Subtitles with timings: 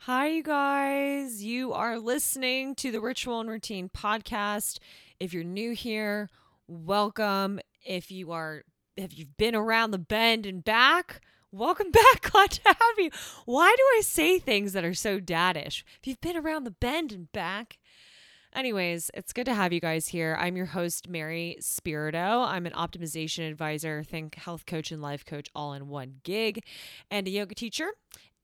[0.00, 1.42] Hi, you guys.
[1.42, 4.78] You are listening to the Ritual and Routine podcast.
[5.20, 6.30] If you're new here,
[6.66, 7.60] welcome.
[7.84, 8.64] If you are,
[8.96, 11.20] if you've been around the bend and back,
[11.50, 12.22] welcome back.
[12.22, 13.10] Glad to have you.
[13.44, 15.84] Why do I say things that are so daddish?
[16.00, 17.78] If you've been around the bend and back,
[18.56, 20.36] Anyways, it's good to have you guys here.
[20.38, 22.42] I'm your host, Mary Spirito.
[22.42, 26.62] I'm an optimization advisor, think health coach and life coach all in one gig,
[27.10, 27.88] and a yoga teacher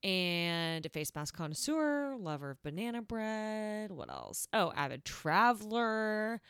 [0.03, 3.93] and a face mask connoisseur, lover of banana bread.
[3.93, 4.49] What else?
[4.53, 6.41] Oh, avid traveler,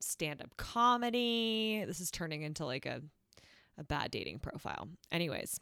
[0.00, 1.84] stand up comedy.
[1.86, 3.02] This is turning into like a,
[3.78, 4.88] a bad dating profile.
[5.10, 5.60] Anyways,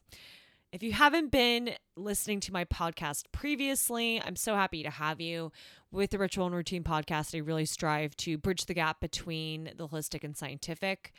[0.72, 5.52] if you haven't been listening to my podcast previously, I'm so happy to have you.
[5.92, 9.86] With the Ritual and Routine podcast, I really strive to bridge the gap between the
[9.86, 11.12] holistic and scientific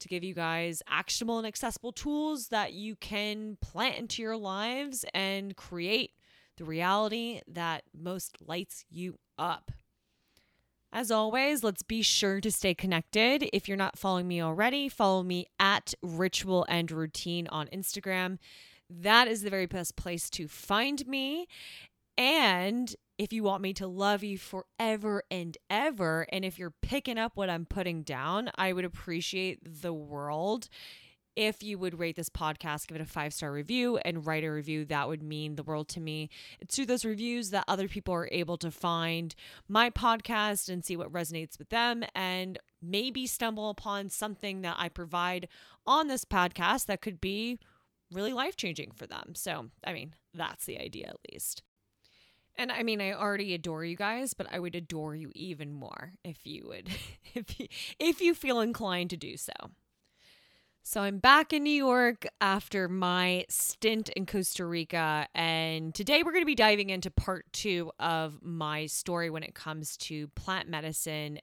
[0.00, 5.04] to give you guys actionable and accessible tools that you can plant into your lives
[5.14, 6.12] and create
[6.56, 9.70] the reality that most lights you up.
[10.92, 13.48] As always, let's be sure to stay connected.
[13.52, 18.38] If you're not following me already, follow me at Ritual and Routine on Instagram.
[18.88, 21.46] That is the very best place to find me.
[22.16, 27.18] And if you want me to love you forever and ever, and if you're picking
[27.18, 30.68] up what I'm putting down, I would appreciate the world
[31.38, 34.50] if you would rate this podcast, give it a five star review, and write a
[34.50, 34.84] review.
[34.84, 36.30] That would mean the world to me.
[36.58, 39.36] It's through those reviews that other people are able to find
[39.68, 44.88] my podcast and see what resonates with them and maybe stumble upon something that I
[44.88, 45.46] provide
[45.86, 47.60] on this podcast that could be
[48.10, 49.36] really life changing for them.
[49.36, 51.62] So, I mean, that's the idea at least.
[52.56, 56.14] And I mean, I already adore you guys, but I would adore you even more
[56.24, 56.88] if you would,
[57.34, 57.68] if you,
[58.00, 59.52] if you feel inclined to do so.
[60.90, 66.32] So I'm back in New York after my stint in Costa Rica, and today we're
[66.32, 70.66] going to be diving into part two of my story when it comes to plant
[70.66, 71.40] medicine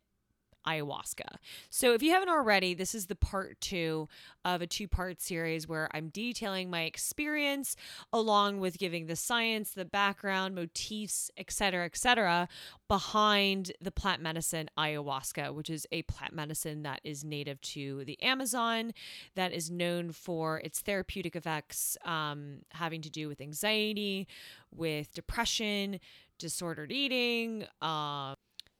[0.67, 1.37] ayahuasca.
[1.69, 4.07] So, if you haven't already, this is the part two
[4.43, 7.75] of a two part series where I'm detailing my experience
[8.13, 12.47] along with giving the science, the background, motifs, etc., etc.,
[12.87, 18.21] behind the plant medicine ayahuasca, which is a plant medicine that is native to the
[18.21, 18.93] Amazon,
[19.35, 24.27] that is known for its therapeutic effects um, having to do with anxiety,
[24.71, 25.99] with depression,
[26.37, 27.65] disordered eating.
[27.81, 28.34] Uh,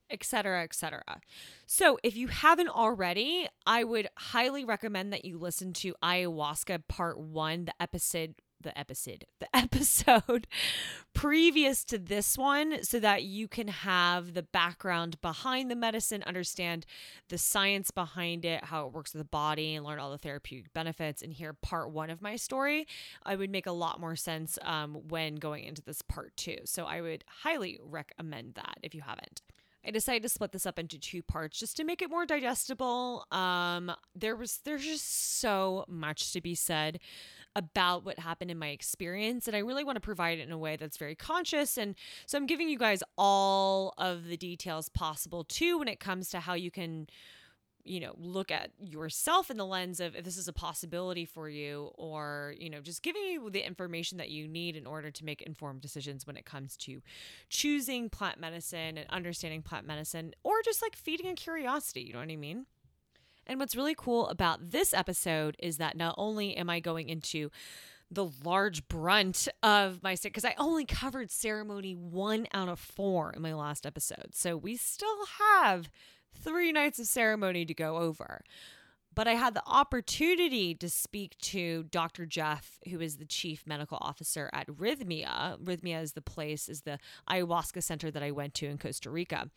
[0.10, 1.04] etc., etc.
[1.66, 7.20] So, if you haven't already, I would highly recommend that you listen to Ayahuasca Part
[7.20, 10.48] 1, the episode the episode the episode
[11.14, 16.86] previous to this one so that you can have the background behind the medicine understand
[17.30, 20.74] the science behind it how it works with the body and learn all the therapeutic
[20.74, 22.86] benefits and hear part one of my story
[23.24, 26.86] i would make a lot more sense um, when going into this part two so
[26.86, 29.42] i would highly recommend that if you haven't
[29.86, 33.26] I decided to split this up into two parts just to make it more digestible.
[33.32, 37.00] Um, there was there's just so much to be said
[37.56, 40.58] about what happened in my experience and I really want to provide it in a
[40.58, 45.46] way that's very conscious and so I'm giving you guys all of the details possible
[45.46, 47.08] too when it comes to how you can
[47.86, 51.48] you know, look at yourself in the lens of if this is a possibility for
[51.48, 55.24] you, or, you know, just giving you the information that you need in order to
[55.24, 57.02] make informed decisions when it comes to
[57.50, 62.02] choosing plant medicine and understanding plant medicine, or just like feeding a curiosity.
[62.02, 62.66] You know what I mean?
[63.48, 67.52] And what's really cool about this episode is that not only am I going into
[68.12, 73.42] the large brunt of my because I only covered ceremony one out of four in
[73.42, 74.30] my last episode.
[74.34, 75.90] So we still have
[76.36, 78.42] three nights of ceremony to go over.
[79.14, 82.26] But I had the opportunity to speak to Dr.
[82.26, 85.58] Jeff, who is the chief medical officer at Rythmia.
[85.64, 87.00] Rythmia is the place, is the
[87.30, 89.50] ayahuasca center that I went to in Costa Rica.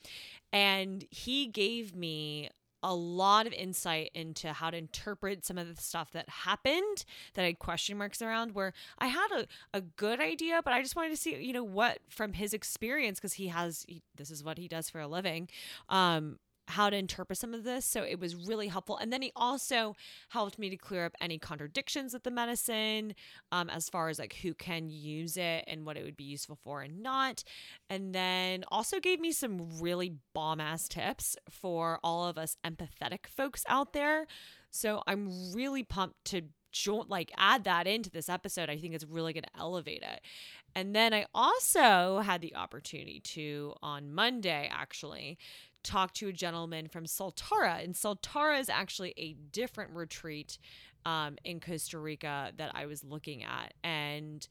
[0.52, 2.50] And he gave me
[2.82, 7.04] a lot of insight into how to interpret some of the stuff that happened
[7.34, 10.82] that I had question marks around where I had a, a good idea, but I
[10.82, 14.30] just wanted to see, you know, what from his experience, because he has, he, this
[14.30, 15.48] is what he does for a living,
[15.88, 16.38] um,
[16.68, 17.84] how to interpret some of this.
[17.84, 18.98] So it was really helpful.
[18.98, 19.96] And then he also
[20.28, 23.14] helped me to clear up any contradictions with the medicine
[23.50, 26.58] um, as far as like who can use it and what it would be useful
[26.62, 27.42] for and not.
[27.88, 33.26] And then also gave me some really bomb ass tips for all of us empathetic
[33.26, 34.26] folks out there.
[34.70, 36.42] So I'm really pumped to
[36.72, 40.20] jo- like add that into this episode, I think it's really going to elevate it.
[40.74, 45.38] And then I also had the opportunity to on Monday actually
[45.82, 50.58] talk to a gentleman from Soltara, and Soltara is actually a different retreat
[51.04, 54.46] um, in Costa Rica that I was looking at, and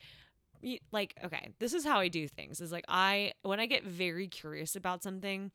[0.91, 4.27] like okay this is how i do things is like i when i get very
[4.27, 5.51] curious about something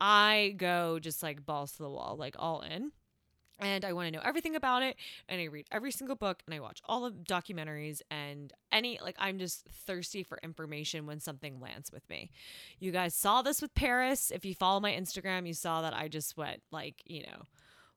[0.00, 2.92] i go just like balls to the wall like all in
[3.58, 4.96] and I want to know everything about it.
[5.28, 9.16] And I read every single book and I watch all the documentaries and any, like,
[9.18, 12.30] I'm just thirsty for information when something lands with me.
[12.78, 14.30] You guys saw this with Paris.
[14.30, 17.46] If you follow my Instagram, you saw that I just went, like, you know,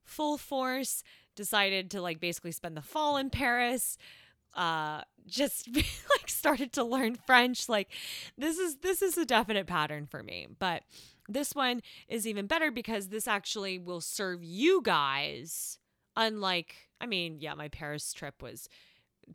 [0.03, 1.03] full force,
[1.35, 3.97] decided to, like, basically spend the fall in Paris.
[4.55, 7.69] Uh, just like started to learn French.
[7.69, 7.89] Like,
[8.37, 10.47] this is, this is a definite pattern for me.
[10.57, 10.83] But,
[11.29, 15.77] this one is even better because this actually will serve you guys.
[16.17, 18.67] Unlike, I mean, yeah, my Paris trip was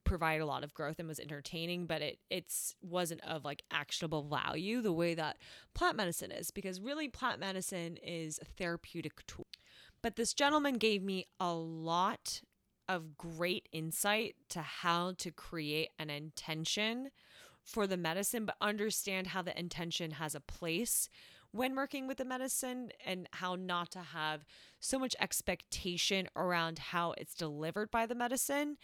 [0.03, 4.25] provide a lot of growth and was entertaining, but it it's wasn't of like actionable
[4.25, 5.39] value the way that
[5.73, 9.47] plant medicine is because really plant medicine is a therapeutic tool.
[10.03, 12.43] But this gentleman gave me a lot
[12.89, 17.11] of great insight to how to create an intention
[17.63, 21.09] for the medicine, but understand how the intention has a place
[21.55, 24.45] when working with the medicine and how not to have
[24.81, 28.77] so much expectation around how it's delivered by the medicine.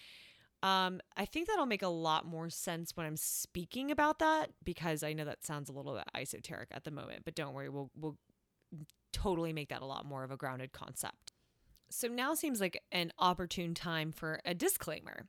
[0.62, 5.02] Um, I think that'll make a lot more sense when I'm speaking about that because
[5.02, 7.90] I know that sounds a little bit esoteric at the moment, but don't worry, we'll
[7.96, 8.16] we'll
[9.12, 11.32] totally make that a lot more of a grounded concept.
[11.90, 15.26] So now seems like an opportune time for a disclaimer.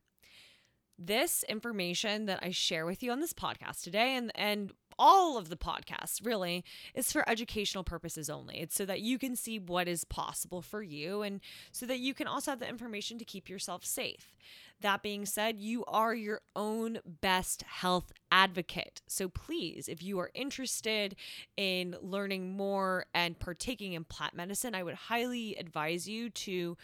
[1.00, 4.74] This information that I share with you on this podcast today and and
[5.04, 6.64] all of the podcasts really
[6.94, 8.60] is for educational purposes only.
[8.60, 12.14] It's so that you can see what is possible for you and so that you
[12.14, 14.36] can also have the information to keep yourself safe.
[14.80, 19.02] That being said, you are your own best health advocate.
[19.08, 21.16] So please, if you are interested
[21.58, 26.78] in learning more and partaking in plant medicine, I would highly advise you to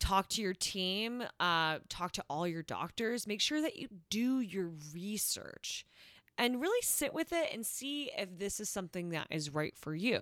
[0.00, 4.40] talk to your team, uh, talk to all your doctors, make sure that you do
[4.40, 5.84] your research
[6.38, 9.94] and really sit with it and see if this is something that is right for
[9.94, 10.20] you.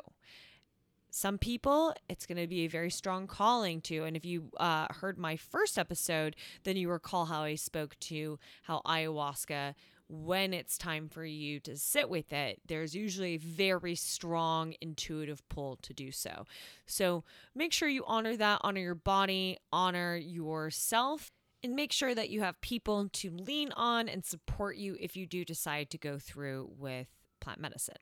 [1.11, 4.05] Some people, it's going to be a very strong calling to.
[4.05, 8.39] And if you uh, heard my first episode, then you recall how I spoke to
[8.65, 9.75] how ayahuasca,
[10.09, 15.47] when it's time for you to sit with it, there's usually a very strong intuitive
[15.49, 16.45] pull to do so.
[16.87, 17.25] So
[17.55, 21.31] make sure you honor that, honor your body, honor yourself
[21.67, 25.27] and make sure that you have people to lean on and support you if you
[25.27, 27.09] do decide to go through with
[27.41, 27.97] plant medicine.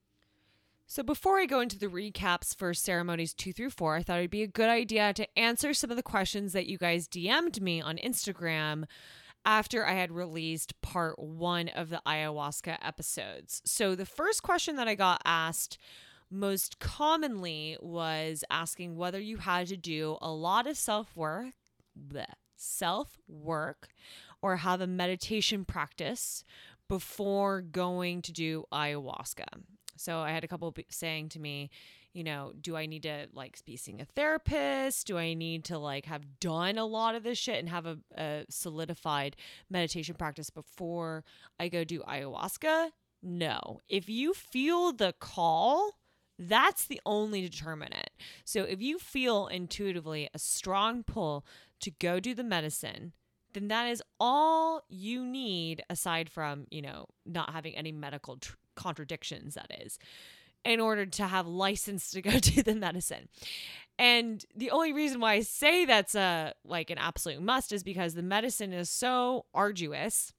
[0.87, 4.31] So, before I go into the recaps for ceremonies two through four, I thought it'd
[4.31, 7.81] be a good idea to answer some of the questions that you guys DM'd me
[7.81, 8.85] on Instagram
[9.47, 13.63] after I had released part one of the ayahuasca episodes.
[13.65, 15.79] So, the first question that I got asked
[16.31, 21.55] most commonly was asking whether you had to do a lot of self work
[22.57, 23.89] self work
[24.43, 26.45] or have a meditation practice
[26.89, 29.47] before going to do ayahuasca.
[29.97, 31.71] So I had a couple saying to me,
[32.13, 35.07] you know, do I need to like be seeing a therapist?
[35.07, 37.99] Do I need to like have done a lot of this shit and have a,
[38.17, 39.37] a solidified
[39.69, 41.25] meditation practice before
[41.59, 42.91] I go do ayahuasca?
[43.23, 43.81] No.
[43.89, 45.99] If you feel the call,
[46.39, 48.11] that's the only determinant.
[48.45, 51.45] So if you feel intuitively a strong pull
[51.85, 53.13] to go do the medicine,
[53.53, 58.57] then that is all you need aside from, you know, not having any medical tr-
[58.75, 59.99] contradictions, that is,
[60.65, 63.29] in order to have license to go do the medicine.
[63.99, 68.15] And the only reason why I say that's a like an absolute must is because
[68.15, 70.33] the medicine is so arduous.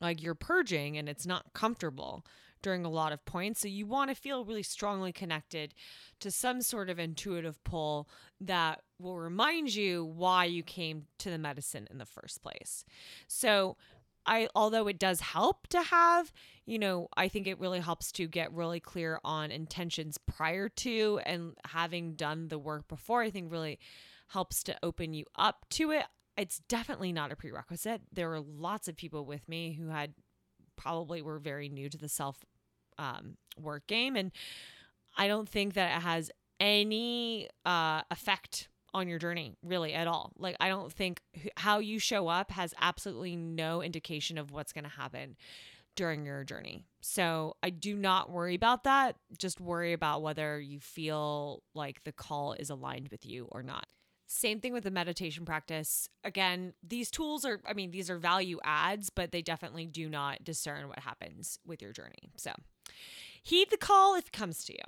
[0.00, 2.26] Like you're purging and it's not comfortable
[2.62, 3.60] during a lot of points.
[3.60, 5.74] So you want to feel really strongly connected
[6.20, 8.08] to some sort of intuitive pull
[8.40, 12.84] that will remind you why you came to the medicine in the first place.
[13.26, 13.76] So
[14.26, 16.32] I although it does help to have,
[16.66, 21.20] you know, I think it really helps to get really clear on intentions prior to
[21.24, 23.78] and having done the work before, I think really
[24.28, 26.04] helps to open you up to it.
[26.36, 28.02] It's definitely not a prerequisite.
[28.12, 30.14] There were lots of people with me who had
[30.76, 32.44] probably were very new to the self
[32.98, 34.14] um, work game.
[34.14, 34.30] And
[35.16, 40.32] I don't think that it has any uh, effect on your journey really at all.
[40.38, 41.20] Like, I don't think
[41.56, 45.36] how you show up has absolutely no indication of what's going to happen
[45.96, 46.84] during your journey.
[47.00, 49.16] So I do not worry about that.
[49.36, 53.86] Just worry about whether you feel like the call is aligned with you or not.
[54.30, 56.08] Same thing with the meditation practice.
[56.22, 60.44] Again, these tools are, I mean, these are value adds, but they definitely do not
[60.44, 62.30] discern what happens with your journey.
[62.36, 62.52] So
[63.42, 64.84] heed the call if it comes to you.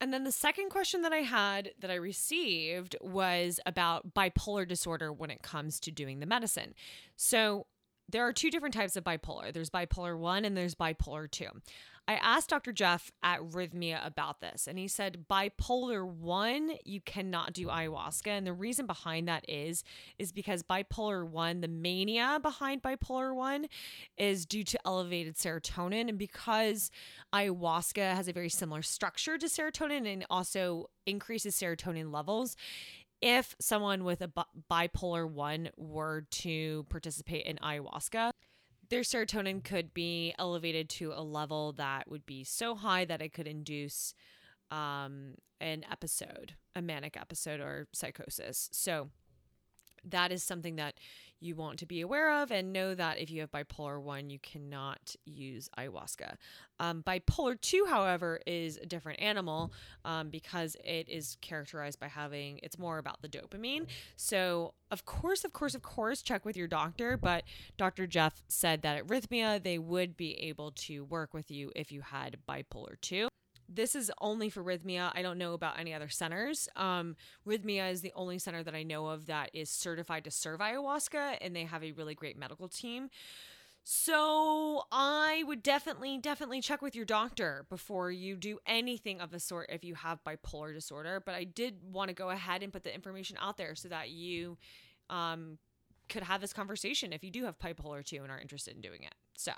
[0.00, 5.12] And then the second question that I had that I received was about bipolar disorder
[5.12, 6.74] when it comes to doing the medicine.
[7.16, 7.66] So
[8.08, 11.46] there are two different types of bipolar there's bipolar 1 and there's bipolar 2.
[12.08, 12.72] I asked Dr.
[12.72, 18.28] Jeff at Rythmia about this, and he said bipolar 1, you cannot do ayahuasca.
[18.28, 19.82] And the reason behind that is,
[20.16, 23.66] is because bipolar 1, the mania behind bipolar 1
[24.16, 26.08] is due to elevated serotonin.
[26.08, 26.92] And because
[27.34, 32.56] ayahuasca has a very similar structure to serotonin and also increases serotonin levels,
[33.20, 34.30] if someone with a
[34.70, 38.30] bipolar 1 were to participate in ayahuasca,
[38.88, 43.32] their serotonin could be elevated to a level that would be so high that it
[43.32, 44.14] could induce
[44.70, 48.68] um, an episode, a manic episode or psychosis.
[48.72, 49.10] So
[50.04, 50.94] that is something that
[51.40, 54.38] you want to be aware of and know that if you have bipolar 1 you
[54.38, 56.34] cannot use ayahuasca.
[56.80, 59.72] Um, bipolar 2 however is a different animal
[60.04, 63.86] um, because it is characterized by having it's more about the dopamine.
[64.16, 67.42] So of course of course of course check with your doctor but
[67.76, 71.90] dr jeff said that at rythmia they would be able to work with you if
[71.90, 73.28] you had bipolar 2
[73.68, 75.10] this is only for Rythmia.
[75.14, 76.68] I don't know about any other centers.
[76.76, 80.60] Um, Rythmia is the only center that I know of that is certified to serve
[80.60, 83.08] ayahuasca, and they have a really great medical team.
[83.88, 89.38] So I would definitely, definitely check with your doctor before you do anything of the
[89.38, 91.22] sort if you have bipolar disorder.
[91.24, 94.10] But I did want to go ahead and put the information out there so that
[94.10, 94.58] you
[95.08, 95.58] um,
[96.08, 99.04] could have this conversation if you do have bipolar 2 and are interested in doing
[99.04, 99.14] it.
[99.36, 99.52] So.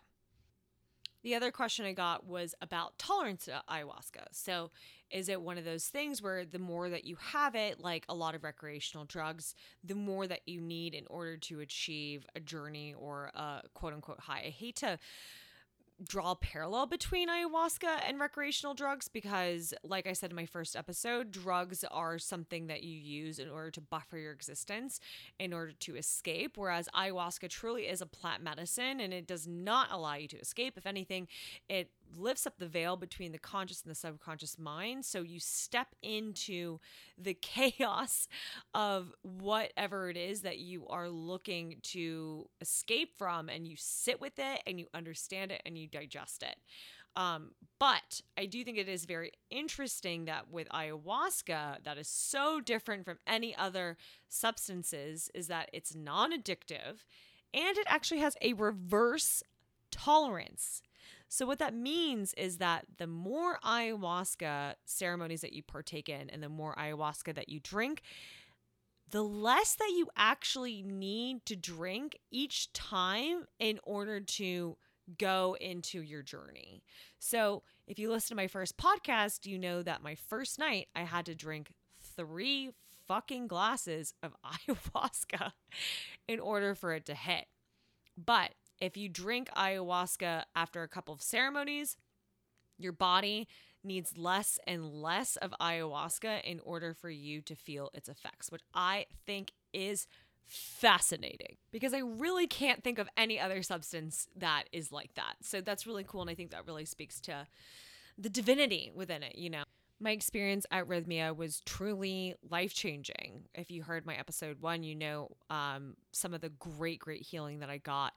[1.22, 4.26] The other question I got was about tolerance to ayahuasca.
[4.32, 4.70] So,
[5.10, 8.14] is it one of those things where the more that you have it, like a
[8.14, 12.94] lot of recreational drugs, the more that you need in order to achieve a journey
[12.94, 14.42] or a quote unquote high?
[14.46, 14.98] I hate to
[16.06, 20.76] draw a parallel between ayahuasca and recreational drugs because like i said in my first
[20.76, 25.00] episode drugs are something that you use in order to buffer your existence
[25.38, 29.88] in order to escape whereas ayahuasca truly is a plant medicine and it does not
[29.90, 30.76] allow you to escape.
[30.76, 31.28] If anything
[31.68, 35.04] it lifts up the veil between the conscious and the subconscious mind.
[35.04, 36.78] So you step into
[37.16, 38.28] the chaos
[38.74, 44.38] of whatever it is that you are looking to escape from, and you sit with
[44.38, 46.56] it and you understand it and you digest it.
[47.16, 47.50] Um,
[47.80, 53.04] but I do think it is very interesting that with ayahuasca, that is so different
[53.04, 53.96] from any other
[54.28, 57.04] substances, is that it's non addictive
[57.52, 59.42] and it actually has a reverse
[59.90, 60.82] tolerance.
[61.28, 66.42] So, what that means is that the more ayahuasca ceremonies that you partake in and
[66.42, 68.02] the more ayahuasca that you drink,
[69.10, 74.76] the less that you actually need to drink each time in order to
[75.18, 76.82] go into your journey.
[77.18, 81.02] So, if you listen to my first podcast, you know that my first night I
[81.02, 81.72] had to drink
[82.16, 82.70] three
[83.06, 84.34] fucking glasses of
[84.68, 85.52] ayahuasca
[86.26, 87.46] in order for it to hit.
[88.16, 91.96] But if you drink ayahuasca after a couple of ceremonies,
[92.78, 93.48] your body
[93.84, 98.62] needs less and less of ayahuasca in order for you to feel its effects, which
[98.74, 100.06] I think is
[100.46, 105.36] fascinating because I really can't think of any other substance that is like that.
[105.42, 106.22] So that's really cool.
[106.22, 107.46] And I think that really speaks to
[108.16, 109.64] the divinity within it, you know.
[110.00, 113.48] My experience at Rythmia was truly life changing.
[113.52, 117.58] If you heard my episode one, you know um, some of the great, great healing
[117.58, 118.12] that I got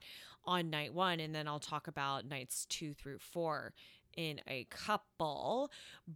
[0.45, 1.19] on night one.
[1.19, 3.73] And then I'll talk about nights two through four
[4.15, 5.71] in a couple.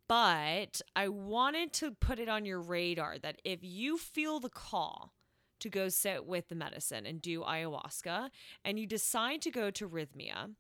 [0.08, 5.12] But I wanted to put it on your radar that if you feel the call,
[5.60, 8.30] to go sit with the medicine and do ayahuasca,
[8.64, 10.52] and you decide to go to Rythmia,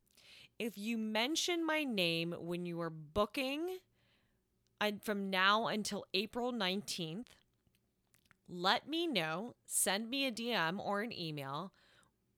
[0.57, 3.77] if you mention my name when you are booking
[4.79, 7.27] and from now until April 19th,
[8.47, 11.71] let me know, send me a DM or an email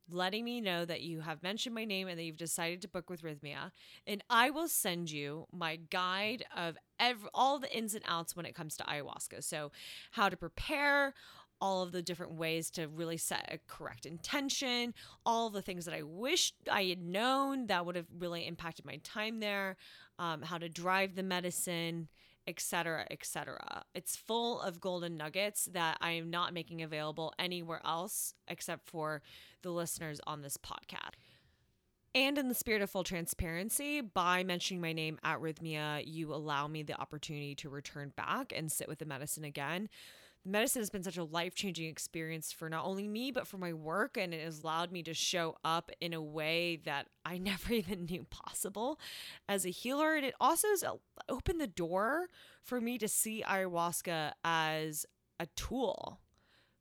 [0.09, 3.09] letting me know that you have mentioned my name and that you've decided to book
[3.09, 3.71] with Rythmia.
[4.05, 8.45] And I will send you my guide of every, all the ins and outs when
[8.45, 9.43] it comes to ayahuasca.
[9.43, 9.71] So,
[10.11, 11.13] how to prepare,
[11.59, 14.93] all of the different ways to really set a correct intention,
[15.25, 18.97] all the things that I wish I had known that would have really impacted my
[19.03, 19.77] time there,
[20.19, 22.09] um, how to drive the medicine,
[22.47, 23.83] etc., etc.
[23.93, 29.21] It's full of golden nuggets that I am not making available anywhere else except for
[29.61, 31.15] the listeners on this podcast.
[32.15, 36.67] And in the spirit of full transparency, by mentioning my name at Rythmia, you allow
[36.67, 39.89] me the opportunity to return back and sit with the medicine again.
[40.47, 43.73] Medicine has been such a life changing experience for not only me, but for my
[43.73, 44.17] work.
[44.17, 48.05] And it has allowed me to show up in a way that I never even
[48.05, 48.99] knew possible
[49.47, 50.15] as a healer.
[50.15, 50.83] And it also has
[51.29, 52.27] opened the door
[52.63, 55.05] for me to see ayahuasca as
[55.39, 56.19] a tool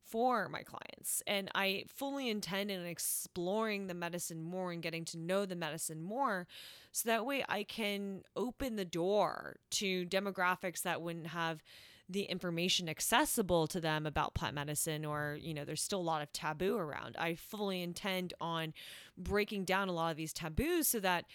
[0.07, 1.21] for my clients.
[1.27, 6.01] And I fully intend in exploring the medicine more and getting to know the medicine
[6.01, 6.47] more
[6.93, 11.61] so that way I can open the door to demographics that wouldn't have
[12.09, 16.21] the information accessible to them about plant medicine or you know there's still a lot
[16.21, 17.15] of taboo around.
[17.17, 18.73] I fully intend on
[19.17, 21.25] breaking down a lot of these taboos so that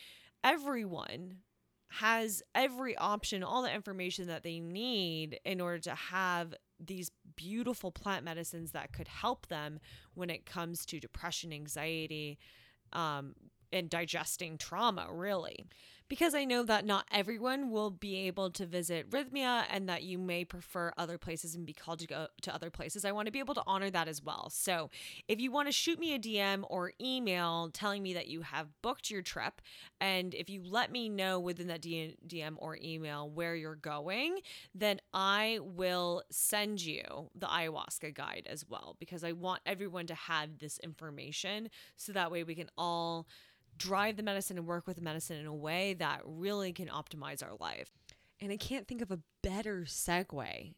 [0.42, 1.38] everyone
[2.00, 7.92] has every option all the information that they need in order to have these beautiful
[7.92, 9.78] plant medicines that could help them
[10.14, 12.38] when it comes to depression anxiety
[12.94, 13.34] um,
[13.72, 15.66] and digesting trauma really
[16.12, 20.18] because I know that not everyone will be able to visit Rythmia and that you
[20.18, 23.06] may prefer other places and be called to go to other places.
[23.06, 24.50] I want to be able to honor that as well.
[24.50, 24.90] So
[25.26, 28.68] if you want to shoot me a DM or email telling me that you have
[28.82, 29.62] booked your trip,
[30.02, 34.40] and if you let me know within that DM or email where you're going,
[34.74, 40.14] then I will send you the ayahuasca guide as well because I want everyone to
[40.14, 43.26] have this information so that way we can all
[43.76, 47.42] drive the medicine and work with the medicine in a way that really can optimize
[47.42, 47.90] our life.
[48.40, 50.74] And I can't think of a better segue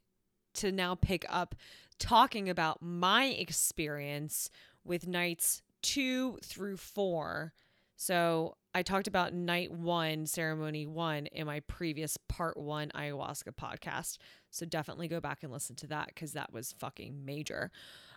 [0.55, 1.55] to now pick up
[1.99, 4.51] talking about my experience
[4.85, 7.53] with nights two through four.
[7.97, 14.19] So I talked about night one, ceremony one, in my previous part one ayahuasca podcast.
[14.51, 17.71] So definitely go back and listen to that because that was fucking major.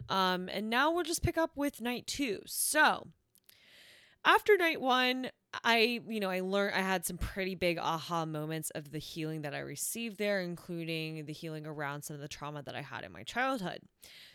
[0.10, 2.42] Um, and now we'll just pick up with night two.
[2.46, 3.08] So
[4.28, 5.30] after night one,
[5.64, 9.42] I, you know, I learned I had some pretty big aha moments of the healing
[9.44, 13.06] that I received there, including the healing around some of the trauma that I had
[13.06, 13.80] in my childhood.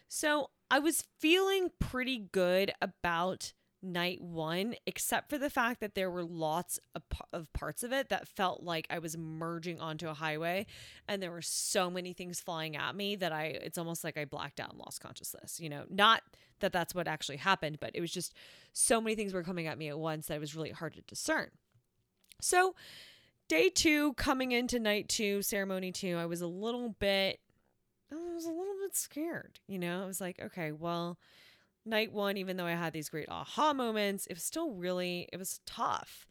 [0.09, 6.11] So I was feeling pretty good about night one, except for the fact that there
[6.11, 10.15] were lots of, of parts of it that felt like I was merging onto a
[10.15, 10.67] highway
[11.09, 14.25] and there were so many things flying at me that I, it's almost like I
[14.25, 15.59] blacked out and lost consciousness.
[15.59, 16.23] You know, not
[16.61, 18.35] that that's what actually happened, but it was just
[18.73, 21.03] so many things were coming at me at once that it was really hard to
[21.03, 21.51] discern.
[22.41, 22.75] So,
[23.49, 27.41] day two, coming into night two, ceremony two, I was a little bit,
[28.11, 29.61] I was a little bit scared.
[29.67, 31.19] You know, I was like, okay, well,
[31.85, 35.37] night one, even though I had these great aha moments, it was still really, it
[35.37, 36.27] was tough.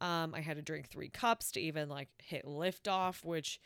[0.00, 3.60] Um, I had to drink three cups to even like hit liftoff, which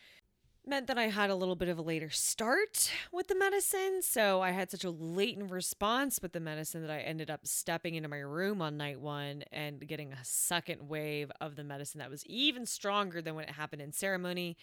[0.67, 4.01] meant that I had a little bit of a later start with the medicine.
[4.03, 7.95] So I had such a latent response with the medicine that I ended up stepping
[7.95, 12.11] into my room on night one and getting a second wave of the medicine that
[12.11, 14.57] was even stronger than when it happened in ceremony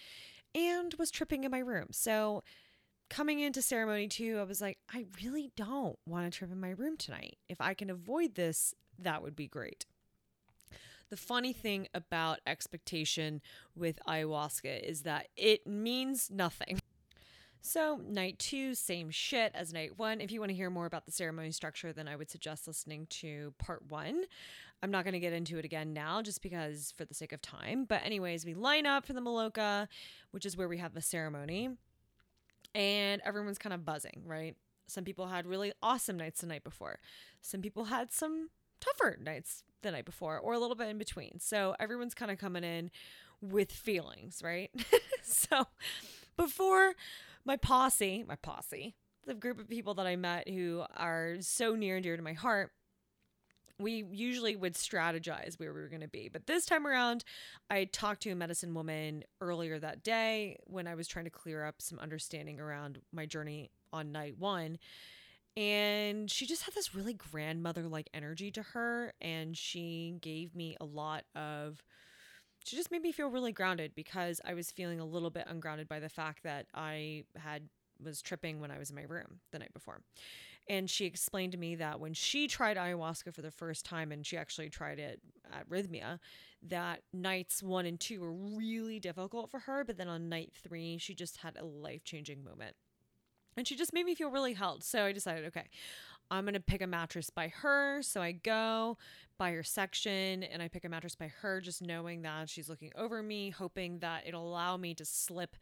[0.55, 1.87] and was tripping in my room.
[1.91, 2.43] So
[3.11, 6.69] coming into ceremony two, I was like, I really don't want to trip in my
[6.69, 7.37] room tonight.
[7.49, 9.85] If I can avoid this, that would be great.
[11.09, 13.41] The funny thing about expectation
[13.75, 16.79] with ayahuasca is that it means nothing.
[17.59, 20.21] So, night two, same shit as night one.
[20.21, 23.07] If you want to hear more about the ceremony structure, then I would suggest listening
[23.09, 24.23] to part one.
[24.81, 27.41] I'm not going to get into it again now just because for the sake of
[27.41, 27.83] time.
[27.83, 29.89] But, anyways, we line up for the Maloka,
[30.31, 31.71] which is where we have the ceremony,
[32.73, 34.55] and everyone's kind of buzzing, right?
[34.87, 36.99] Some people had really awesome nights the night before,
[37.41, 41.39] some people had some tougher nights the night before or a little bit in between.
[41.39, 42.91] So everyone's kind of coming in
[43.41, 44.71] with feelings, right?
[45.23, 45.65] so
[46.37, 46.93] before
[47.45, 51.95] my posse, my posse, the group of people that I met who are so near
[51.95, 52.71] and dear to my heart,
[53.81, 56.29] we usually would strategize where we were going to be.
[56.31, 57.23] But this time around,
[57.69, 61.65] I talked to a medicine woman earlier that day when I was trying to clear
[61.65, 64.77] up some understanding around my journey on night one
[65.57, 70.77] and she just had this really grandmother like energy to her and she gave me
[70.79, 71.83] a lot of
[72.63, 75.89] she just made me feel really grounded because I was feeling a little bit ungrounded
[75.89, 77.63] by the fact that I had
[78.03, 80.01] was tripping when I was in my room the night before.
[80.69, 84.25] And she explained to me that when she tried ayahuasca for the first time and
[84.25, 85.19] she actually tried it
[85.51, 86.19] at Rythmia,
[86.69, 90.97] that nights 1 and 2 were really difficult for her, but then on night 3
[90.97, 92.75] she just had a life-changing moment.
[93.57, 94.83] And she just made me feel really held.
[94.83, 95.67] So I decided, okay,
[96.29, 98.01] I'm going to pick a mattress by her.
[98.01, 98.97] So I go
[99.37, 102.91] by her section and I pick a mattress by her, just knowing that she's looking
[102.95, 105.57] over me, hoping that it'll allow me to slip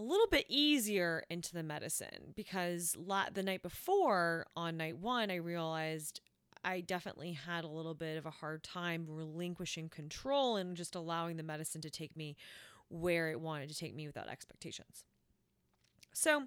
[0.00, 2.32] a little bit easier into the medicine.
[2.34, 6.20] Because la- the night before, on night one, I realized
[6.64, 11.36] I definitely had a little bit of a hard time relinquishing control and just allowing
[11.36, 12.36] the medicine to take me
[12.88, 15.04] where it wanted to take me without expectations.
[16.12, 16.44] So,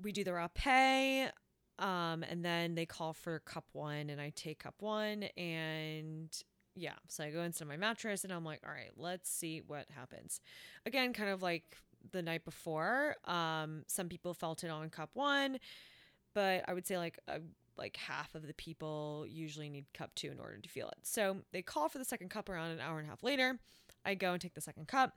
[0.00, 1.30] we do the rapé
[1.78, 6.30] um, and then they call for cup one and I take cup one and
[6.74, 9.86] yeah, so I go into my mattress and I'm like, all right, let's see what
[9.90, 10.40] happens.
[10.86, 11.76] Again, kind of like
[12.10, 13.16] the night before.
[13.24, 15.58] Um, some people felt it on cup one,
[16.34, 17.40] but I would say like a,
[17.76, 20.98] like half of the people usually need cup two in order to feel it.
[21.02, 23.58] So they call for the second cup around an hour and a half later.
[24.04, 25.16] I go and take the second cup,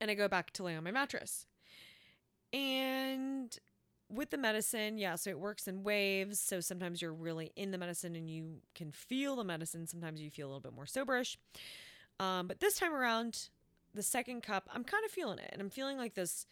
[0.00, 1.46] and I go back to lay on my mattress.
[2.52, 3.56] And
[4.10, 6.38] with the medicine, yeah, so it works in waves.
[6.38, 9.86] So sometimes you're really in the medicine and you can feel the medicine.
[9.86, 11.36] Sometimes you feel a little bit more soberish.
[12.20, 13.48] Um, but this time around,
[13.94, 16.46] the second cup, I'm kind of feeling it, and I'm feeling like this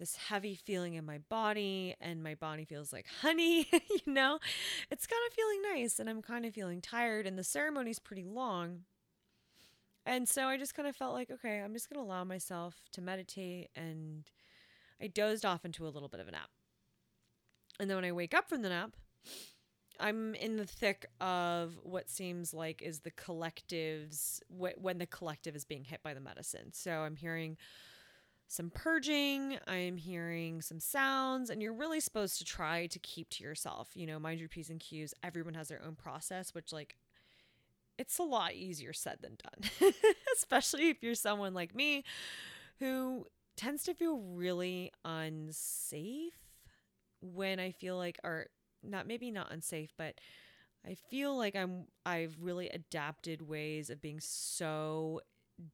[0.00, 4.38] this heavy feeling in my body and my body feels like honey, you know?
[4.90, 8.24] It's kind of feeling nice and I'm kind of feeling tired and the ceremony's pretty
[8.24, 8.80] long.
[10.06, 12.76] And so I just kind of felt like, okay, I'm just going to allow myself
[12.92, 14.24] to meditate and
[15.00, 16.48] I dozed off into a little bit of a nap.
[17.78, 18.96] And then when I wake up from the nap,
[20.00, 25.64] I'm in the thick of what seems like is the collective's when the collective is
[25.64, 26.72] being hit by the medicine.
[26.72, 27.56] So I'm hearing
[28.48, 33.44] some purging, I'm hearing some sounds, and you're really supposed to try to keep to
[33.44, 33.90] yourself.
[33.94, 35.14] You know, mind your P's and Q's.
[35.22, 36.96] Everyone has their own process, which, like,
[37.96, 39.92] it's a lot easier said than done,
[40.36, 42.02] especially if you're someone like me
[42.80, 46.32] who tends to feel really unsafe
[47.20, 48.46] when I feel like, or
[48.82, 50.14] not maybe not unsafe, but
[50.86, 55.20] I feel like I'm I've really adapted ways of being so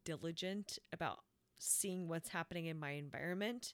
[0.05, 1.21] diligent about
[1.59, 3.73] seeing what's happening in my environment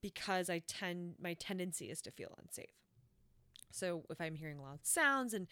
[0.00, 2.74] because I tend my tendency is to feel unsafe.
[3.70, 5.48] So if I'm hearing loud sounds and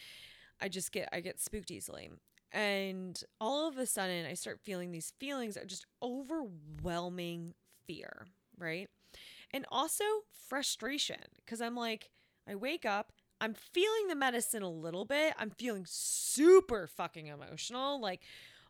[0.60, 2.10] I just get I get spooked easily.
[2.52, 7.54] And all of a sudden I start feeling these feelings of just overwhelming
[7.86, 8.26] fear,
[8.58, 8.88] right?
[9.52, 10.04] And also
[10.48, 12.10] frustration because I'm like
[12.48, 15.34] I wake up, I'm feeling the medicine a little bit.
[15.38, 18.00] I'm feeling super fucking emotional.
[18.00, 18.20] Like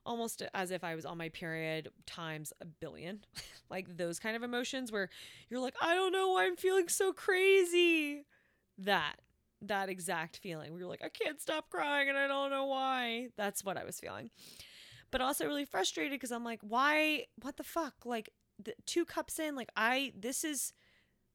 [0.05, 3.21] almost as if I was on my period times a billion.
[3.71, 5.09] like those kind of emotions where
[5.49, 8.25] you're like, I don't know why I'm feeling so crazy.
[8.79, 9.17] That
[9.65, 13.29] that exact feeling you're like, I can't stop crying and I don't know why.
[13.37, 14.31] That's what I was feeling.
[15.11, 17.95] But also really frustrated because I'm like, why what the fuck?
[18.05, 18.31] Like
[18.63, 20.73] the two cups in, like I this is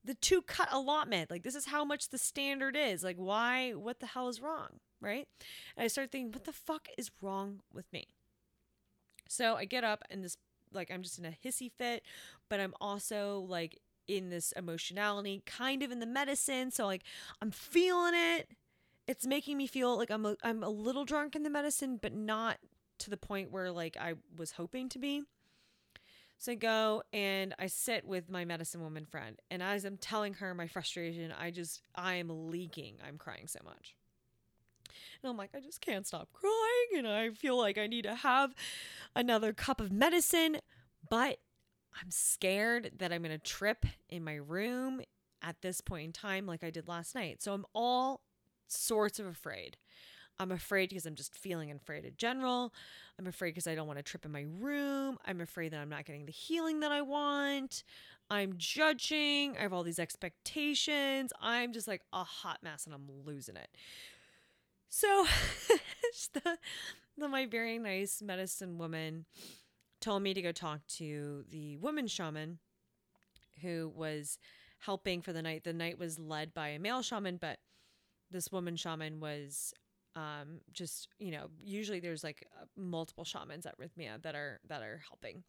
[0.08, 1.30] the two cut allotment.
[1.30, 3.04] Like this is how much the standard is.
[3.04, 4.80] Like why what the hell is wrong?
[5.00, 5.28] Right?
[5.76, 8.08] And I start thinking, what the fuck is wrong with me?
[9.28, 10.38] So I get up and this
[10.74, 12.04] like I'm just in a hissy fit,
[12.50, 16.72] but I'm also like in this emotionality, kind of in the medicine.
[16.72, 17.04] So like
[17.42, 18.50] I'm feeling it.
[19.08, 22.14] It's making me feel like I'm a, I'm a little drunk in the medicine, but
[22.14, 22.58] not
[23.00, 25.24] to the point where like I was hoping to be.
[26.38, 30.36] So I go and I sit with my medicine woman friend, and as I'm telling
[30.36, 32.98] her my frustration, I just I am leaking.
[33.06, 33.96] I'm crying so much.
[35.22, 36.98] And I'm like, I just can't stop crying.
[36.98, 38.54] And I feel like I need to have
[39.16, 40.58] another cup of medicine.
[41.10, 41.40] But
[42.00, 45.02] I'm scared that I'm going to trip in my room
[45.42, 47.42] at this point in time, like I did last night.
[47.42, 48.22] So I'm all
[48.68, 49.78] sorts of afraid.
[50.40, 52.74] I'm afraid because I'm just feeling afraid in general.
[53.18, 55.18] I'm afraid because I don't want to trip in my room.
[55.26, 57.84] I'm afraid that I'm not getting the healing that I want.
[58.30, 59.58] I'm judging.
[59.58, 61.32] I have all these expectations.
[61.42, 63.70] I'm just like a hot mess and I'm losing it.
[64.90, 65.26] So,
[66.34, 66.58] the,
[67.18, 69.26] the, my very nice medicine woman
[70.00, 72.60] told me to go talk to the woman shaman
[73.62, 74.38] who was
[74.80, 75.64] helping for the night.
[75.64, 77.60] The night was led by a male shaman, but
[78.30, 79.74] this woman shaman was
[80.18, 84.82] um, just you know usually there's like uh, multiple shamans at rythmia that are that
[84.82, 85.44] are helping.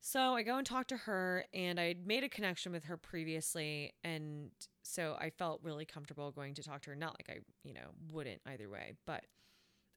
[0.00, 3.92] So I go and talk to her, and I made a connection with her previously,
[4.02, 4.50] and
[4.82, 6.96] so I felt really comfortable going to talk to her.
[6.96, 9.24] Not like I, you know, wouldn't either way, but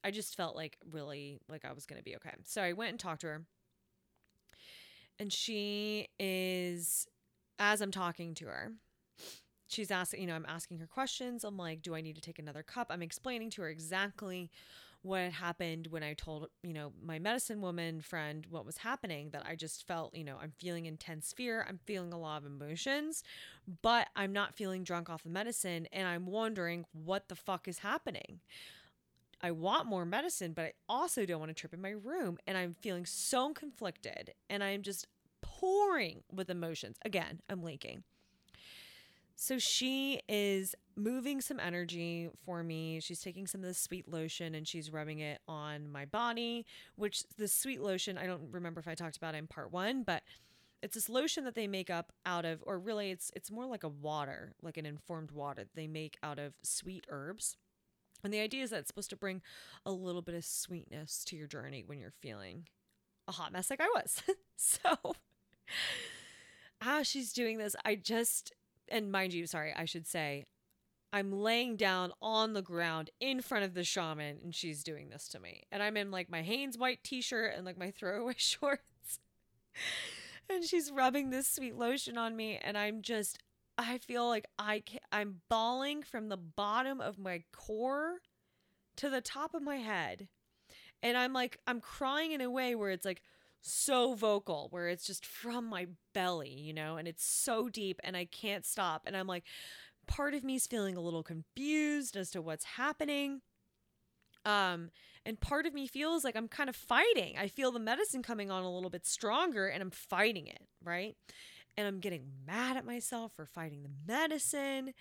[0.04, 2.34] I just felt like really like I was to be okay.
[2.44, 3.42] So I went and talked to her,
[5.18, 7.06] and she is,
[7.58, 8.72] as I'm talking to her,
[9.68, 11.44] she's asking, you know, I'm asking her questions.
[11.44, 12.88] I'm like, do I need to take another cup?
[12.90, 14.50] I'm explaining to her exactly
[15.02, 19.46] what happened when I told, you know, my medicine woman friend what was happening, that
[19.46, 21.64] I just felt, you know, I'm feeling intense fear.
[21.68, 23.22] I'm feeling a lot of emotions,
[23.82, 25.86] but I'm not feeling drunk off the medicine.
[25.92, 28.40] And I'm wondering what the fuck is happening.
[29.40, 32.38] I want more medicine, but I also don't want to trip in my room.
[32.46, 35.06] And I'm feeling so conflicted and I'm just
[35.42, 36.96] pouring with emotions.
[37.04, 38.02] Again, I'm leaking.
[39.40, 42.98] So she is moving some energy for me.
[42.98, 47.22] She's taking some of the sweet lotion and she's rubbing it on my body, which
[47.36, 50.24] the sweet lotion, I don't remember if I talked about it in part one, but
[50.82, 53.82] it's this lotion that they make up out of or really it's it's more like
[53.84, 57.56] a water like an informed water they make out of sweet herbs.
[58.24, 59.40] And the idea is that it's supposed to bring
[59.86, 62.66] a little bit of sweetness to your journey when you're feeling
[63.28, 64.20] a hot mess like i was.
[64.56, 65.14] So
[66.80, 67.74] as she's doing this.
[67.84, 68.52] I just
[68.90, 70.44] and mind you sorry i should say
[71.12, 75.28] i'm laying down on the ground in front of the shaman and she's doing this
[75.28, 75.62] to me.
[75.72, 78.82] And i'm in like my hanes white t-shirt and like my throwaway shorts.
[80.50, 83.38] And she's rubbing this sweet lotion on me and i'm just
[83.76, 88.18] i feel like i can, i'm bawling from the bottom of my core
[88.96, 90.28] to the top of my head.
[91.02, 93.22] And i'm like i'm crying in a way where it's like
[93.60, 98.16] so vocal where it's just from my belly you know and it's so deep and
[98.16, 99.44] i can't stop and i'm like
[100.06, 103.40] part of me is feeling a little confused as to what's happening
[104.44, 104.90] um
[105.28, 107.36] and part of me feels like I'm kind of fighting.
[107.38, 111.16] I feel the medicine coming on a little bit stronger and I'm fighting it, right?
[111.76, 114.94] And I'm getting mad at myself for fighting the medicine.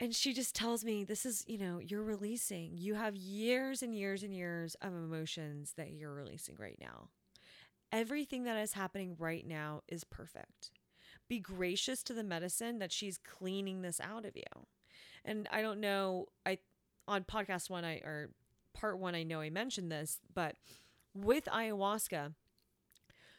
[0.00, 2.76] And she just tells me, This is, you know, you're releasing.
[2.76, 7.08] You have years and years and years of emotions that you're releasing right now.
[7.90, 10.70] Everything that is happening right now is perfect.
[11.28, 14.66] Be gracious to the medicine that she's cleaning this out of you.
[15.24, 16.58] And I don't know, I
[17.06, 18.30] on podcast one I or
[18.74, 20.56] part one, I know I mentioned this, but
[21.14, 22.34] with ayahuasca,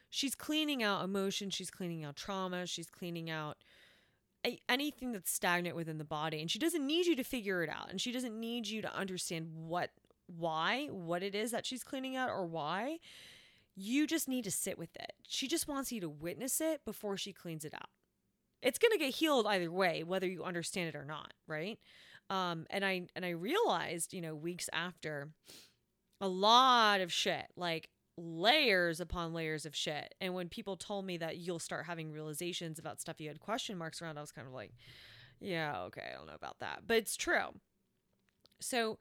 [0.10, 3.58] she's cleaning out emotion, she's cleaning out trauma, she's cleaning out
[4.68, 6.42] anything that's stagnant within the body.
[6.42, 7.90] And she doesn't need you to figure it out.
[7.90, 9.92] And she doesn't need you to understand what,
[10.28, 13.00] why, what it is that she's cleaning out or why.
[13.76, 15.14] You just need to sit with it.
[15.28, 17.90] She just wants you to witness it before she cleans it out.
[18.62, 21.80] It's going to get healed either way, whether you understand it or not, right?
[22.30, 25.30] Um, and I and I realized, you know, weeks after,
[26.22, 30.16] a lot of shit, like layers upon layers of shit.
[30.22, 33.78] And when people told me that you'll start having realizations about stuff you had question
[33.78, 34.74] marks around, I was kind of like,
[35.40, 37.54] yeah, okay, I don't know about that, but it's true.
[38.60, 39.00] So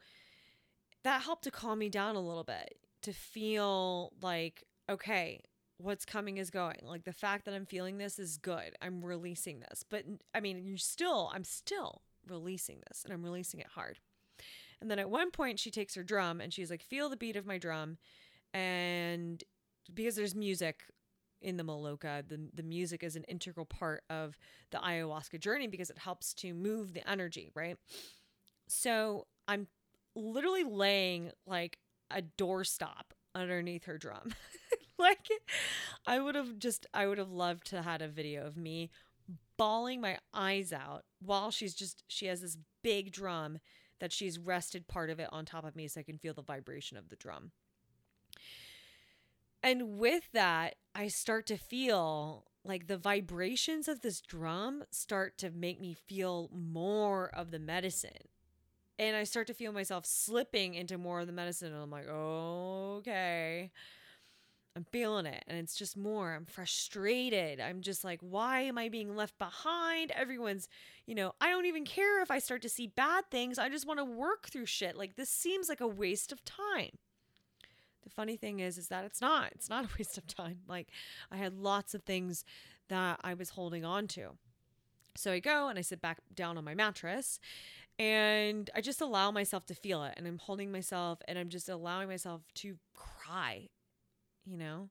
[1.05, 5.41] that helped to calm me down a little bit to feel like, okay,
[5.79, 6.79] what's coming is going.
[6.83, 8.75] Like the fact that I'm feeling this is good.
[8.83, 9.85] I'm releasing this.
[9.89, 10.05] But
[10.35, 13.99] I mean, you still, I'm still releasing this and I'm releasing it hard.
[14.81, 17.37] And then at one point, she takes her drum and she's like, feel the beat
[17.37, 17.99] of my drum.
[18.55, 19.43] And
[19.93, 20.83] because there's music
[21.41, 24.37] in the Maloka, the, the music is an integral part of
[24.71, 27.77] the ayahuasca journey because it helps to move the energy, right?
[28.69, 29.69] So I'm
[30.15, 31.79] literally laying like
[32.11, 34.35] a doorstop underneath her drum.
[34.99, 35.29] like
[36.07, 38.91] I would have just I would have loved to had a video of me
[39.57, 43.59] bawling my eyes out while she's just she has this big drum
[44.01, 46.43] that she's rested part of it on top of me so I can feel the
[46.43, 47.53] vibration of the drum.
[49.63, 55.51] And with that, I start to feel like the vibrations of this drum start to
[55.51, 58.29] make me feel more of the medicine.
[58.99, 61.73] And I start to feel myself slipping into more of the medicine.
[61.73, 63.71] And I'm like, okay.
[64.77, 65.45] I'm feeling it.
[65.49, 66.35] And it's just more.
[66.35, 67.59] I'm frustrated.
[67.59, 70.13] I'm just like, why am I being left behind?
[70.13, 70.69] Everyone's,
[71.07, 73.59] you know, I don't even care if I start to see bad things.
[73.59, 74.97] I just want to work through shit.
[74.97, 76.91] Like this seems like a waste of time.
[78.09, 79.53] The funny thing is, is that it's not.
[79.53, 80.61] It's not a waste of time.
[80.67, 80.89] Like
[81.31, 82.45] I had lots of things
[82.89, 84.31] that I was holding on to.
[85.17, 87.41] So I go and I sit back down on my mattress
[87.99, 90.15] and I just allow myself to feel it.
[90.17, 93.69] And I'm holding myself and I'm just allowing myself to cry
[94.49, 94.89] you know,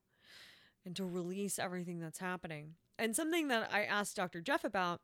[0.84, 2.74] and to release everything that's happening.
[2.98, 4.40] And something that I asked Dr.
[4.40, 5.00] Jeff about,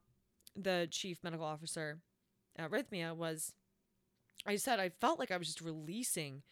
[0.57, 1.98] the chief medical officer
[2.57, 3.53] at Rythmia, was
[4.46, 6.42] I said I felt like I was just releasing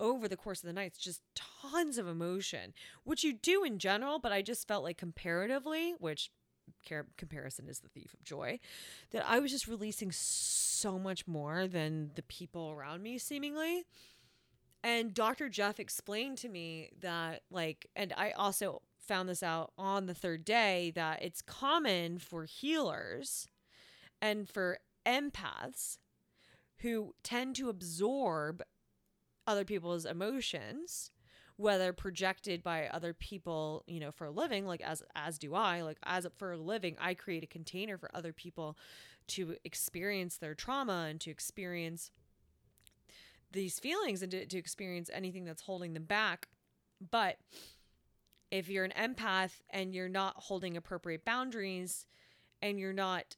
[0.00, 2.72] over the course of the nights just tons of emotion,
[3.04, 6.30] which you do in general, but I just felt like comparatively, which
[7.16, 8.60] comparison is the thief of joy,
[9.10, 13.84] that I was just releasing so much more than the people around me seemingly.
[14.84, 15.48] And Dr.
[15.48, 20.44] Jeff explained to me that, like, and I also found this out on the third
[20.44, 23.48] day that it's common for healers
[24.20, 25.98] and for empaths
[26.80, 28.62] who tend to absorb
[29.48, 31.10] other people's emotions
[31.56, 35.82] whether projected by other people you know for a living like as as do i
[35.82, 38.76] like as for a living i create a container for other people
[39.26, 42.10] to experience their trauma and to experience
[43.52, 46.48] these feelings and to, to experience anything that's holding them back.
[47.10, 47.36] But
[48.50, 52.06] if you're an empath and you're not holding appropriate boundaries
[52.60, 53.36] and you're not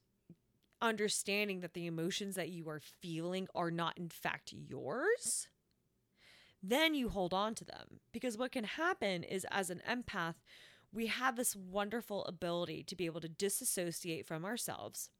[0.80, 5.48] understanding that the emotions that you are feeling are not in fact yours,
[6.62, 8.00] then you hold on to them.
[8.12, 10.36] Because what can happen is as an empath,
[10.92, 15.10] we have this wonderful ability to be able to disassociate from ourselves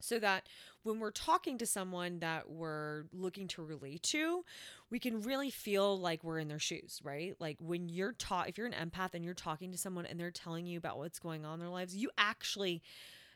[0.00, 0.48] so that
[0.82, 4.44] when we're talking to someone that we're looking to relate to,
[4.90, 7.36] we can really feel like we're in their shoes, right?
[7.38, 10.30] Like when you're taught, if you're an empath and you're talking to someone and they're
[10.30, 12.82] telling you about what's going on in their lives, you actually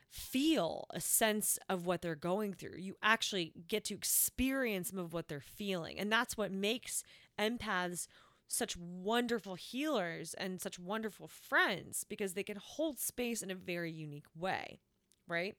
[0.09, 2.77] feel a sense of what they're going through.
[2.77, 5.99] You actually get to experience some of what they're feeling.
[5.99, 7.03] And that's what makes
[7.39, 8.07] empaths
[8.47, 13.91] such wonderful healers and such wonderful friends because they can hold space in a very
[13.91, 14.79] unique way,
[15.27, 15.55] right?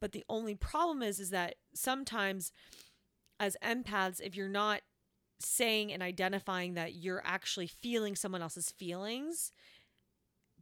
[0.00, 2.52] But the only problem is is that sometimes
[3.38, 4.82] as empaths if you're not
[5.38, 9.52] saying and identifying that you're actually feeling someone else's feelings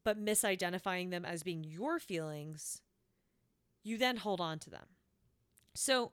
[0.04, 2.80] but misidentifying them as being your feelings,
[3.88, 4.86] you then hold on to them.
[5.74, 6.12] So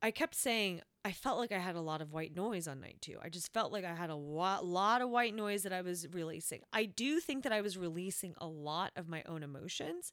[0.00, 2.98] I kept saying, I felt like I had a lot of white noise on night
[3.00, 3.16] two.
[3.22, 6.06] I just felt like I had a lot, lot of white noise that I was
[6.12, 6.60] releasing.
[6.72, 10.12] I do think that I was releasing a lot of my own emotions,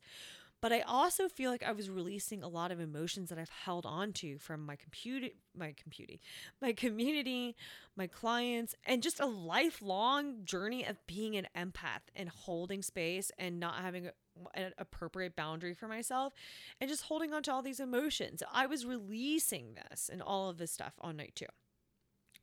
[0.61, 3.85] but I also feel like I was releasing a lot of emotions that I've held
[3.85, 6.15] on to from my computer, my computer,
[6.61, 7.55] my community,
[7.95, 13.59] my clients, and just a lifelong journey of being an empath and holding space and
[13.59, 14.09] not having
[14.53, 16.33] an appropriate boundary for myself
[16.79, 18.43] and just holding on to all these emotions.
[18.51, 21.45] I was releasing this and all of this stuff on night two.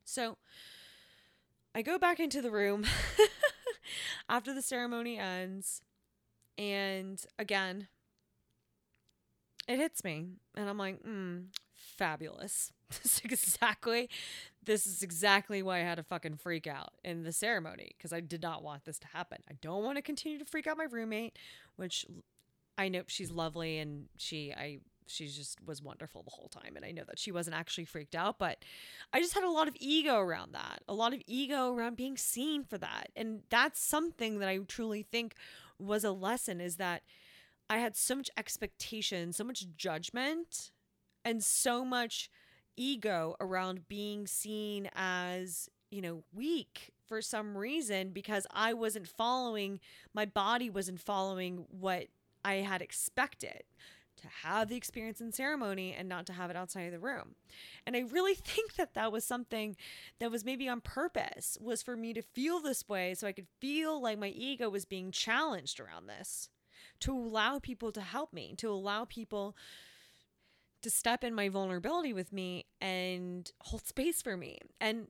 [0.04, 0.38] So
[1.74, 2.86] I go back into the room
[4.28, 5.82] after the ceremony ends.
[6.56, 7.88] And again,
[9.68, 10.26] it hits me
[10.56, 11.44] and i'm like mm,
[11.96, 12.72] fabulous.
[12.88, 14.08] This is exactly
[14.64, 18.20] this is exactly why i had a fucking freak out in the ceremony because i
[18.20, 19.38] did not want this to happen.
[19.50, 21.36] I don't want to continue to freak out my roommate
[21.74, 22.06] which
[22.78, 26.84] i know she's lovely and she i she just was wonderful the whole time and
[26.84, 28.58] i know that she wasn't actually freaked out but
[29.12, 32.16] i just had a lot of ego around that a lot of ego around being
[32.16, 35.34] seen for that and that's something that i truly think
[35.78, 37.02] was a lesson is that
[37.68, 40.70] I had so much expectation, so much judgment,
[41.24, 42.30] and so much
[42.76, 49.80] ego around being seen as, you know, weak for some reason because I wasn't following,
[50.14, 52.06] my body wasn't following what
[52.44, 53.62] I had expected
[54.18, 57.34] to have the experience in ceremony and not to have it outside of the room.
[57.86, 59.76] And I really think that that was something
[60.20, 63.48] that was maybe on purpose was for me to feel this way so I could
[63.60, 66.48] feel like my ego was being challenged around this
[67.00, 69.56] to allow people to help me, to allow people
[70.82, 74.58] to step in my vulnerability with me and hold space for me.
[74.80, 75.08] And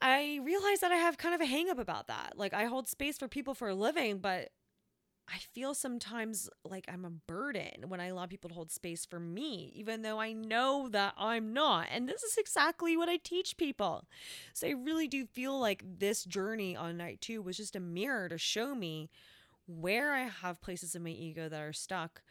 [0.00, 2.34] I realize that I have kind of a hangup about that.
[2.36, 4.50] Like I hold space for people for a living, but
[5.28, 9.18] I feel sometimes like I'm a burden when I allow people to hold space for
[9.18, 11.88] me, even though I know that I'm not.
[11.90, 14.06] And this is exactly what I teach people.
[14.54, 18.28] So I really do feel like this journey on night two was just a mirror
[18.28, 19.10] to show me
[19.66, 22.22] where I have places in my ego that are stuck,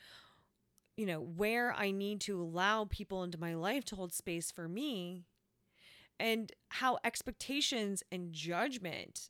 [0.98, 4.68] you know, where I need to allow people into my life to hold space for
[4.68, 5.24] me,
[6.20, 9.30] and how expectations and judgment,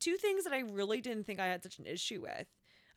[0.00, 2.46] two things that I really didn't think I had such an issue with,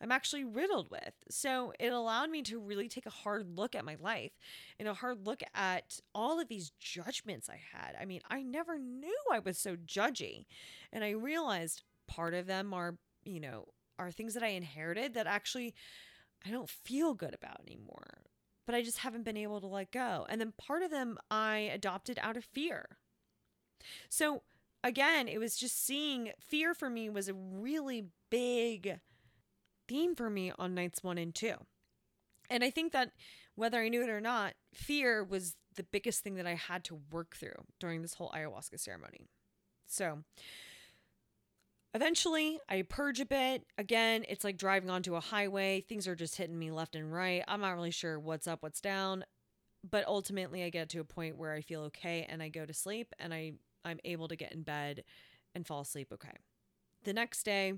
[0.02, 1.12] I'm actually riddled with.
[1.30, 4.32] So it allowed me to really take a hard look at my life
[4.78, 7.96] and a hard look at all of these judgments I had.
[8.00, 10.46] I mean, I never knew I was so judgy.
[10.92, 13.66] And I realized part of them are, you know,
[14.00, 15.74] are things that I inherited that actually
[16.44, 18.22] I don't feel good about anymore.
[18.66, 20.26] But I just haven't been able to let go.
[20.28, 22.98] And then part of them I adopted out of fear.
[24.08, 24.42] So
[24.84, 29.00] again, it was just seeing fear for me was a really big
[29.88, 31.54] theme for me on nights one and two.
[32.48, 33.12] And I think that
[33.54, 37.00] whether I knew it or not, fear was the biggest thing that I had to
[37.10, 39.26] work through during this whole ayahuasca ceremony.
[39.86, 40.20] So,
[41.92, 43.64] Eventually, I purge a bit.
[43.76, 45.80] Again, it's like driving onto a highway.
[45.80, 47.42] Things are just hitting me left and right.
[47.48, 49.24] I'm not really sure what's up, what's down.
[49.88, 52.74] But ultimately, I get to a point where I feel okay and I go to
[52.74, 55.02] sleep and I, I'm able to get in bed
[55.54, 56.34] and fall asleep okay.
[57.02, 57.72] The next day,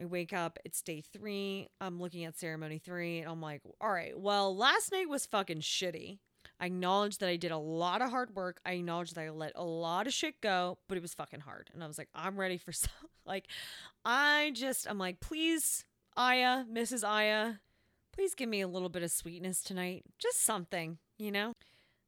[0.00, 1.68] I wake up, it's day three.
[1.80, 5.60] I'm looking at ceremony three, and I'm like, all right, well, last night was fucking
[5.60, 6.18] shitty.
[6.60, 8.60] I acknowledge that I did a lot of hard work.
[8.64, 11.70] I acknowledge that I let a lot of shit go, but it was fucking hard.
[11.74, 12.90] And I was like, I'm ready for some.
[13.26, 13.46] Like,
[14.04, 17.08] I just, I'm like, please, Aya, Mrs.
[17.08, 17.54] Aya,
[18.12, 20.04] please give me a little bit of sweetness tonight.
[20.18, 21.54] Just something, you know?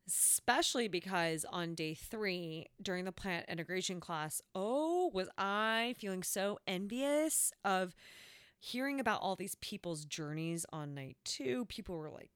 [0.06, 6.58] Especially because on day three, during the plant integration class, oh, was I feeling so
[6.66, 7.94] envious of
[8.60, 11.64] hearing about all these people's journeys on night two.
[11.66, 12.30] People were like,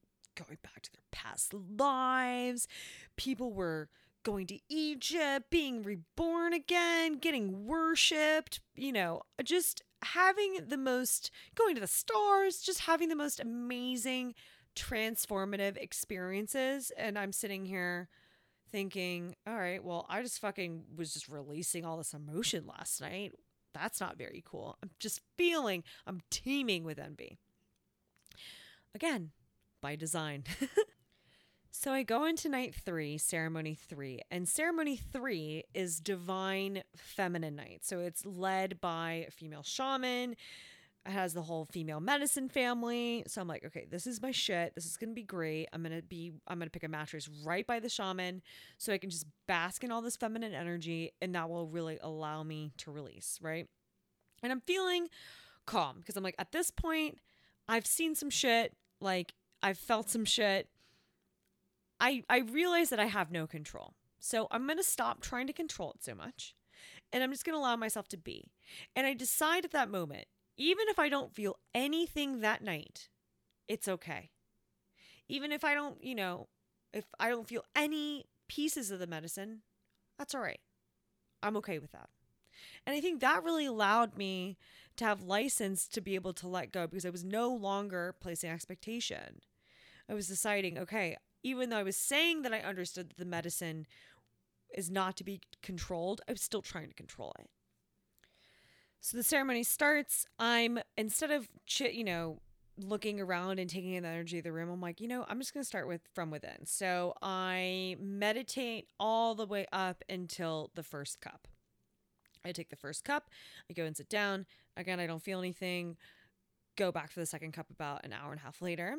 [0.45, 2.67] going back to their past lives.
[3.17, 3.89] People were
[4.23, 11.75] going to Egypt, being reborn again, getting worshiped, you know, just having the most, going
[11.75, 14.35] to the stars, just having the most amazing,
[14.77, 16.93] transformative experiences.
[16.97, 18.09] And I'm sitting here
[18.71, 23.33] thinking, all right, well, I just fucking was just releasing all this emotion last night.
[23.75, 24.77] That's not very cool.
[24.83, 27.39] I'm just feeling, I'm teeming with envy.
[28.95, 29.31] Again,
[29.81, 30.45] by design.
[31.71, 37.81] so I go into night three, ceremony three, and ceremony three is divine feminine night.
[37.83, 40.37] So it's led by a female shaman.
[41.07, 43.25] It has the whole female medicine family.
[43.27, 44.75] So I'm like, okay, this is my shit.
[44.75, 45.69] This is gonna be great.
[45.73, 48.43] I'm gonna be I'm gonna pick a mattress right by the shaman
[48.77, 52.43] so I can just bask in all this feminine energy and that will really allow
[52.43, 53.67] me to release, right?
[54.43, 55.09] And I'm feeling
[55.67, 57.19] calm because I'm like, at this point,
[57.69, 58.75] I've seen some shit.
[59.01, 59.33] Like
[59.63, 60.69] I've felt some shit.
[62.01, 63.95] I I realize that I have no control.
[64.19, 66.55] So I'm going to stop trying to control it so much.
[67.13, 68.53] And I'm just going to allow myself to be.
[68.95, 73.09] And I decide at that moment, even if I don't feel anything that night,
[73.67, 74.31] it's okay.
[75.29, 76.49] Even if I don't, you know,
[76.93, 79.63] if I don't feel any pieces of the medicine,
[80.19, 80.61] that's all right.
[81.43, 82.11] I'm okay with that.
[82.87, 84.59] And I think that really allowed me
[84.97, 88.51] to have license to be able to let go because I was no longer placing
[88.51, 89.41] expectation.
[90.11, 93.87] I was deciding, okay, even though I was saying that I understood that the medicine
[94.75, 97.49] is not to be controlled, I was still trying to control it.
[99.01, 100.27] So the ceremony starts.
[100.39, 102.41] I'm instead of ch- you know
[102.77, 105.39] looking around and taking in the energy of the room, I'm like, you know, I'm
[105.39, 106.65] just going to start with from within.
[106.65, 111.47] So I meditate all the way up until the first cup.
[112.45, 113.29] I take the first cup,
[113.69, 114.47] I go and sit down.
[114.77, 115.97] Again, I don't feel anything.
[116.77, 118.97] Go back for the second cup about an hour and a half later.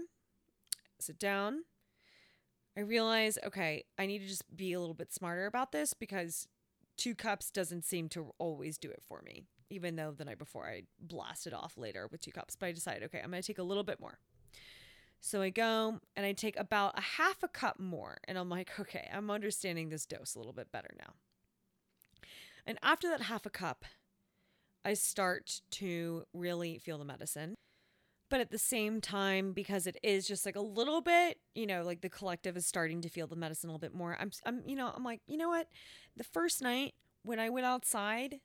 [1.02, 1.64] Sit down.
[2.78, 6.48] I realize, okay, I need to just be a little bit smarter about this because
[6.98, 10.68] two cups doesn't seem to always do it for me, even though the night before
[10.68, 12.56] I blasted off later with two cups.
[12.56, 14.20] But I decided, okay, I'm going to take a little bit more.
[15.20, 18.18] So I go and I take about a half a cup more.
[18.26, 21.14] And I'm like, okay, I'm understanding this dose a little bit better now.
[22.66, 23.86] And after that half a cup,
[24.84, 27.56] I start to really feel the medicine.
[28.32, 31.84] But at the same time, because it is just like a little bit, you know,
[31.84, 34.18] like the collective is starting to feel the medicine a little bit more.
[34.18, 35.68] I'm, I'm, you know, I'm like, you know what?
[36.16, 38.40] The first night when I went outside,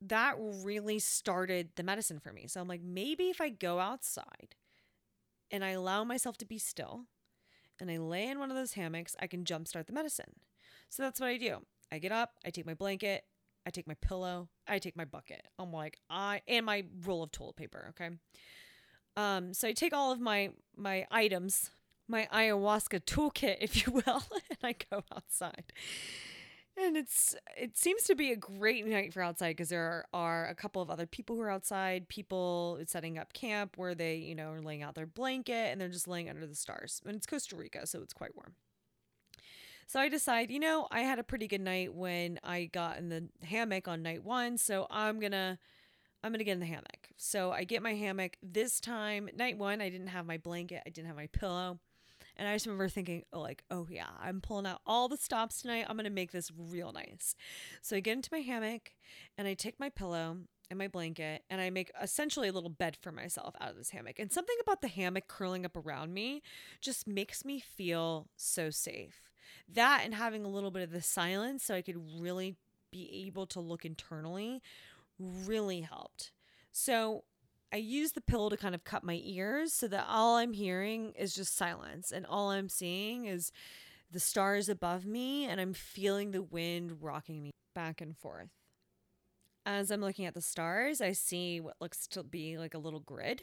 [0.00, 2.48] that really started the medicine for me.
[2.48, 4.56] So I'm like, maybe if I go outside
[5.52, 7.04] and I allow myself to be still
[7.80, 10.40] and I lay in one of those hammocks, I can jumpstart the medicine.
[10.88, 11.58] So that's what I do.
[11.92, 13.22] I get up, I take my blanket,
[13.64, 15.46] I take my pillow, I take my bucket.
[15.60, 18.16] I'm like, I and my roll of toilet paper, okay?
[19.18, 21.72] Um, so I take all of my my items,
[22.06, 25.72] my ayahuasca toolkit, if you will, and I go outside.
[26.76, 30.46] And it's it seems to be a great night for outside because there are, are
[30.46, 34.36] a couple of other people who are outside, people setting up camp where they, you
[34.36, 37.02] know, are laying out their blanket and they're just laying under the stars.
[37.04, 38.54] And it's Costa Rica, so it's quite warm.
[39.88, 43.08] So I decide, you know, I had a pretty good night when I got in
[43.08, 45.58] the hammock on night one, so I'm gonna
[46.22, 47.08] I'm gonna get in the hammock.
[47.16, 48.36] So I get my hammock.
[48.42, 51.78] This time, night one, I didn't have my blanket, I didn't have my pillow.
[52.36, 55.62] And I just remember thinking, oh, like, oh yeah, I'm pulling out all the stops
[55.62, 55.86] tonight.
[55.88, 57.34] I'm gonna make this real nice.
[57.82, 58.92] So I get into my hammock
[59.36, 60.36] and I take my pillow
[60.70, 63.90] and my blanket and I make essentially a little bed for myself out of this
[63.90, 64.18] hammock.
[64.18, 66.42] And something about the hammock curling up around me
[66.80, 69.28] just makes me feel so safe
[69.72, 72.56] that and having a little bit of the silence so I could really
[72.90, 74.62] be able to look internally
[75.18, 76.32] really helped.
[76.72, 77.24] So
[77.72, 81.12] I use the pillow to kind of cut my ears so that all I'm hearing
[81.18, 83.52] is just silence and all I'm seeing is
[84.10, 88.50] the stars above me and I'm feeling the wind rocking me back and forth.
[89.66, 93.00] As I'm looking at the stars, I see what looks to be like a little
[93.00, 93.42] grid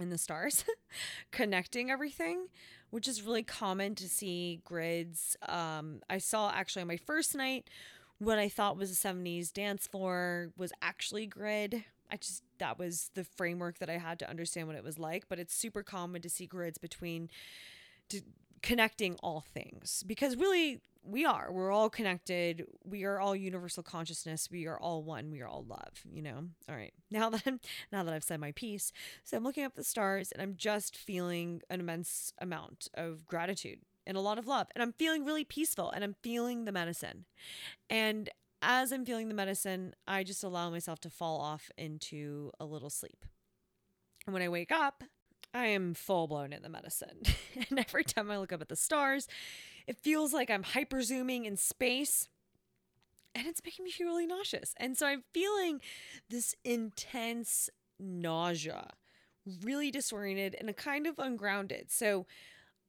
[0.00, 0.64] in the stars
[1.30, 2.46] connecting everything
[2.88, 7.68] which is really common to see grids um, i saw actually on my first night
[8.20, 11.84] what i thought was a 70s dance floor was actually grid.
[12.12, 15.24] I just that was the framework that i had to understand what it was like
[15.28, 17.30] but it's super common to see grids between
[18.10, 18.20] to,
[18.62, 22.66] connecting all things because really we are we're all connected.
[22.84, 24.50] We are all universal consciousness.
[24.50, 25.30] We are all one.
[25.30, 26.44] We are all love you know?
[26.68, 26.92] All right.
[27.10, 27.60] Now that I'm,
[27.92, 28.92] now that i've said my piece
[29.24, 33.80] so i'm looking up the stars and i'm just feeling an immense amount of gratitude
[34.06, 37.24] and a lot of love and i'm feeling really peaceful and i'm feeling the medicine
[37.88, 38.30] and
[38.62, 42.90] as i'm feeling the medicine i just allow myself to fall off into a little
[42.90, 43.24] sleep
[44.26, 45.04] and when i wake up
[45.52, 47.22] I am full blown in the medicine.
[47.70, 49.26] and every time I look up at the stars,
[49.86, 52.28] it feels like I'm hyper zooming in space.
[53.34, 54.74] and it's making me feel really nauseous.
[54.78, 55.80] And so I'm feeling
[56.28, 58.90] this intense nausea,
[59.62, 61.90] really disoriented and kind of ungrounded.
[61.90, 62.26] So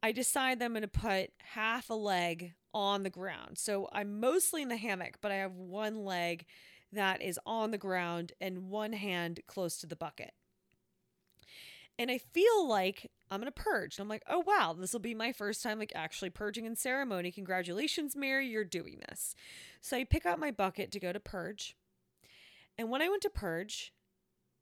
[0.04, 3.58] I decide that I'm going to put half a leg on the ground.
[3.58, 6.45] So I'm mostly in the hammock, but I have one leg
[6.91, 10.34] that is on the ground and one hand close to the bucket.
[11.99, 13.97] And I feel like I'm going to purge.
[13.97, 16.76] And I'm like, oh, wow, this will be my first time like actually purging in
[16.76, 17.32] ceremony.
[17.32, 19.36] Congratulations, Mary, you're doing this.
[19.82, 21.76] So I pick up my bucket to go to purge.
[22.78, 23.93] And when I went to purge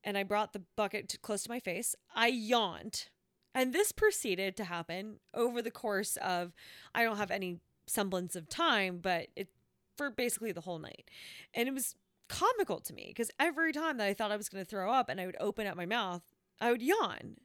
[0.04, 3.08] and I brought the bucket to, close to my face, I yawned.
[3.54, 6.54] And this proceeded to happen over the course of,
[6.94, 9.50] I don't have any semblance of time, but it
[9.98, 11.10] for basically the whole night.
[11.54, 11.96] And it was
[12.30, 15.10] comical to me because every time that I thought I was going to throw up
[15.10, 16.22] and I would open up my mouth,
[16.62, 17.36] I would yawn.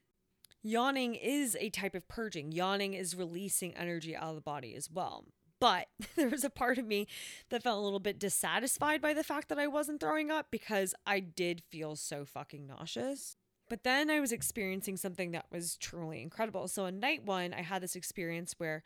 [0.63, 2.53] Yawning is a type of purging.
[2.53, 5.25] Yawning is releasing energy out of the body as well.
[5.59, 7.09] But there was a part of me
[7.51, 10.95] that felt a little bit dissatisfied by the fact that I wasn't throwing up because
[11.07, 13.37] I did feel so fucking nauseous.
[13.75, 16.69] But then I was experiencing something that was truly incredible.
[16.69, 18.85] So on night one, I had this experience where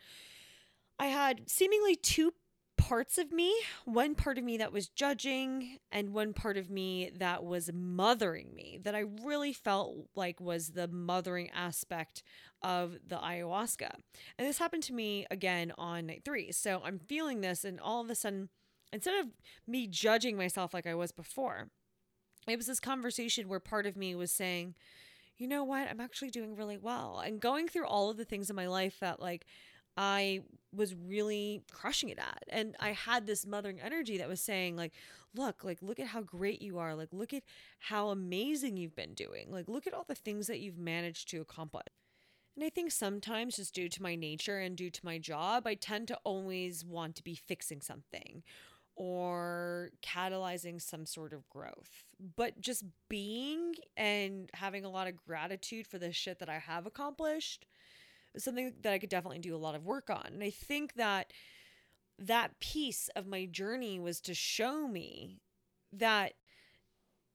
[0.98, 2.32] I had seemingly two
[2.78, 7.10] parts of me one part of me that was judging and one part of me
[7.18, 12.22] that was mothering me that i really felt like was the mothering aspect
[12.62, 13.90] of the ayahuasca
[14.38, 18.00] and this happened to me again on night three so i'm feeling this and all
[18.00, 18.48] of a sudden
[18.92, 19.26] instead of
[19.66, 21.68] me judging myself like i was before
[22.50, 24.74] it was this conversation where part of me was saying
[25.36, 28.50] you know what i'm actually doing really well and going through all of the things
[28.50, 29.46] in my life that like
[30.00, 30.42] I
[30.72, 32.44] was really crushing it at.
[32.48, 34.92] And I had this mothering energy that was saying, like,
[35.34, 36.94] look, like, look at how great you are.
[36.94, 37.42] Like, look at
[37.80, 39.50] how amazing you've been doing.
[39.50, 41.88] Like, look at all the things that you've managed to accomplish.
[42.54, 45.74] And I think sometimes, just due to my nature and due to my job, I
[45.74, 48.44] tend to always want to be fixing something
[48.98, 52.04] or catalyzing some sort of growth.
[52.36, 56.84] But just being and having a lot of gratitude for the shit that I have
[56.84, 57.64] accomplished
[58.34, 60.26] is something that I could definitely do a lot of work on.
[60.26, 61.32] And I think that
[62.18, 65.38] that piece of my journey was to show me
[65.92, 66.32] that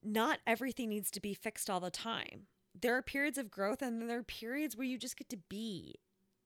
[0.03, 2.47] not everything needs to be fixed all the time.
[2.79, 5.37] There are periods of growth and then there are periods where you just get to
[5.49, 5.95] be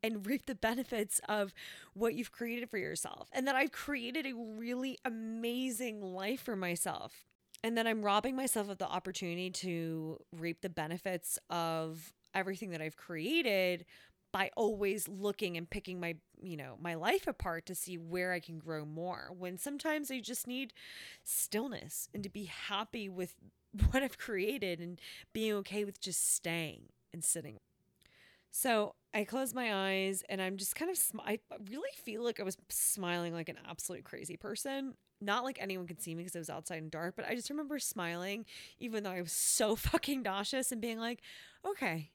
[0.08, 1.54] and reap the benefits of
[1.94, 3.30] what you've created for yourself.
[3.32, 7.26] And that I've created a really amazing life for myself.
[7.64, 12.82] And that I'm robbing myself of the opportunity to reap the benefits of everything that
[12.82, 13.86] I've created
[14.32, 18.40] by always looking and picking my you know my life apart to see where i
[18.40, 20.74] can grow more when sometimes i just need
[21.24, 23.36] stillness and to be happy with
[23.90, 25.00] what i've created and
[25.34, 26.84] being okay with just staying
[27.14, 27.58] and sitting
[28.52, 31.40] so i close my eyes and i'm just kind of sm- i
[31.70, 36.02] really feel like i was smiling like an absolute crazy person not like anyone could
[36.02, 38.46] see me because I was outside in dark, but I just remember smiling,
[38.80, 41.22] even though I was so fucking nauseous and being like,
[41.66, 42.12] okay,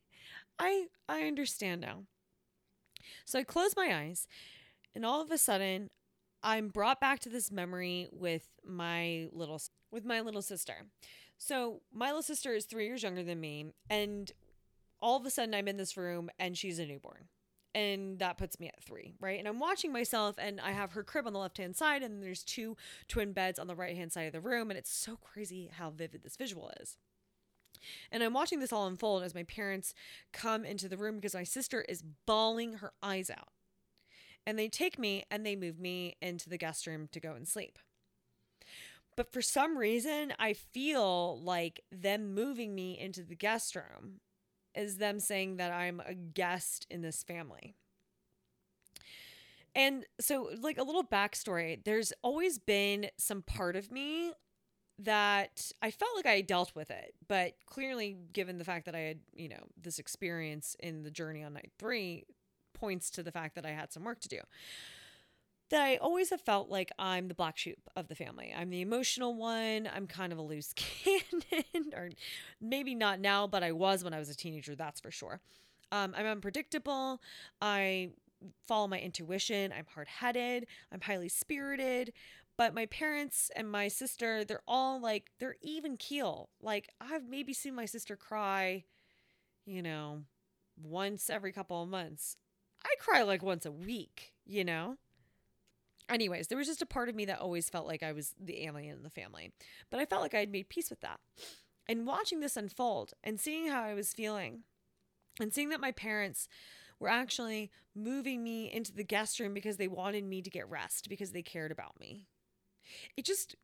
[0.59, 2.05] I I understand now.
[3.25, 4.29] So I close my eyes
[4.95, 5.91] and all of a sudden
[6.43, 9.61] I'm brought back to this memory with my little
[9.91, 10.87] with my little sister.
[11.39, 14.31] So my little sister is 3 years younger than me and
[15.03, 17.29] all of a sudden I'm in this room and she's a newborn.
[17.75, 19.39] And that puts me at 3, right?
[19.39, 22.43] And I'm watching myself and I have her crib on the left-hand side and there's
[22.43, 22.77] two
[23.09, 26.23] twin beds on the right-hand side of the room and it's so crazy how vivid
[26.23, 26.99] this visual is.
[28.11, 29.95] And I'm watching this all unfold as my parents
[30.33, 33.49] come into the room because my sister is bawling her eyes out.
[34.47, 37.49] And they take me and they move me into the guest room to go and
[37.49, 37.79] sleep.
[39.17, 44.21] But for some reason, I feel like them moving me into the guest room
[44.75, 47.75] is them saying that I'm a guest in this family.
[49.75, 54.33] And so, like a little backstory, there's always been some part of me
[54.99, 59.01] that I felt like I dealt with it, but clearly, given the fact that I
[59.01, 62.25] had, you know, this experience in the journey on night three,
[62.75, 64.41] points to the fact that I had some work to do.
[65.73, 68.55] That I always have felt like I'm the black sheep of the family.
[68.55, 69.89] I'm the emotional one.
[69.91, 72.11] I'm kind of a loose cannon, or
[72.61, 75.41] maybe not now, but I was when I was a teenager, that's for sure.
[75.91, 77.23] Um, I'm unpredictable.
[77.63, 78.11] I
[78.69, 79.73] follow my intuition.
[79.73, 80.67] I'm hard headed.
[80.93, 82.13] I'm highly spirited.
[82.59, 86.51] But my parents and my sister, they're all like, they're even keel.
[86.61, 88.85] Like, I've maybe seen my sister cry,
[89.65, 90.25] you know,
[90.77, 92.37] once every couple of months.
[92.85, 94.99] I cry like once a week, you know?
[96.09, 98.65] Anyways, there was just a part of me that always felt like I was the
[98.65, 99.53] alien in the family.
[99.91, 101.21] But I felt like I had made peace with that.
[101.89, 104.65] And watching this unfold and seeing how I was feeling
[105.41, 106.49] and seeing that my parents
[107.01, 111.09] were actually moving me into the guest room because they wanted me to get rest
[111.09, 112.27] because they cared about me
[113.17, 113.57] it just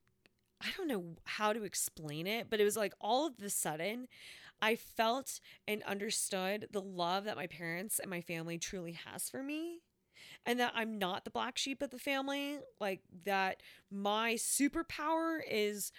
[0.61, 4.09] I don't know how to explain it, but it was like all of the sudden
[4.61, 9.43] I felt and understood the love that my parents and my family truly has for
[9.43, 9.83] me.
[10.47, 12.59] And that I'm not the black sheep of the family.
[12.81, 15.93] Like, that my superpower is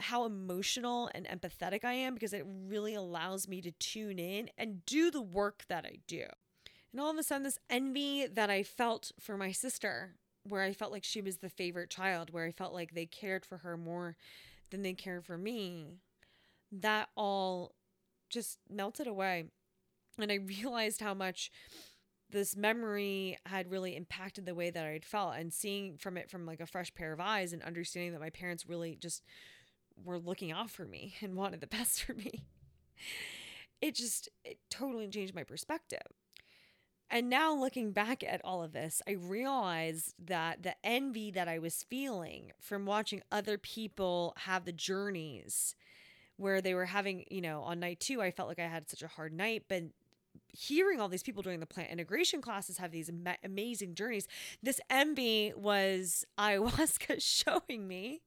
[0.00, 4.84] how emotional and empathetic I am because it really allows me to tune in and
[4.86, 6.24] do the work that I do.
[6.92, 10.72] And all of a sudden, this envy that I felt for my sister, where I
[10.72, 13.76] felt like she was the favorite child, where I felt like they cared for her
[13.76, 14.16] more
[14.70, 15.98] than they cared for me,
[16.70, 17.74] that all
[18.30, 19.44] just melted away.
[20.18, 21.50] And I realized how much
[22.30, 26.46] this memory had really impacted the way that I'd felt and seeing from it from
[26.46, 29.22] like a fresh pair of eyes and understanding that my parents really just
[30.04, 32.44] were looking out for me and wanted the best for me.
[33.80, 36.02] It just it totally changed my perspective.
[37.10, 41.58] And now looking back at all of this, I realized that the envy that I
[41.58, 45.74] was feeling from watching other people have the journeys
[46.36, 49.02] where they were having, you know, on night two, I felt like I had such
[49.02, 49.84] a hard night, but
[50.48, 54.26] hearing all these people doing the plant integration classes have these ama- amazing journeys.
[54.62, 58.22] This envy was ayahuasca showing me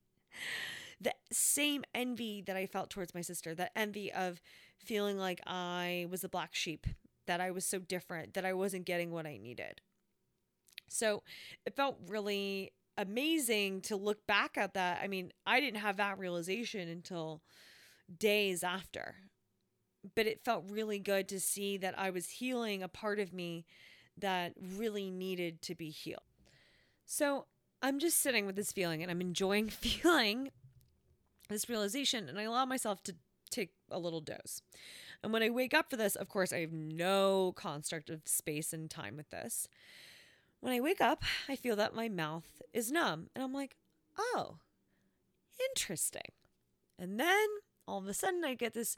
[1.00, 4.42] the same envy that I felt towards my sister, that envy of
[4.78, 6.86] feeling like I was a black sheep,
[7.26, 9.82] that I was so different, that I wasn't getting what I needed.
[10.88, 11.24] So
[11.66, 15.00] it felt really amazing to look back at that.
[15.02, 17.42] I mean, I didn't have that realization until
[18.18, 19.16] days after.
[20.16, 23.66] But it felt really good to see that I was healing a part of me
[24.18, 26.22] that really needed to be healed.
[27.06, 27.46] So
[27.82, 30.52] I'm just sitting with this feeling and I'm enjoying feeling
[31.50, 33.16] this realization, and I allow myself to
[33.50, 34.62] take a little dose.
[35.22, 38.74] And when I wake up for this, of course, I have no construct of space
[38.74, 39.68] and time with this.
[40.62, 43.76] When I wake up, I feel that my mouth is numb, and I'm like,
[44.18, 44.58] oh,
[45.70, 46.32] interesting.
[46.98, 47.48] And then
[47.88, 48.96] all of a sudden I get this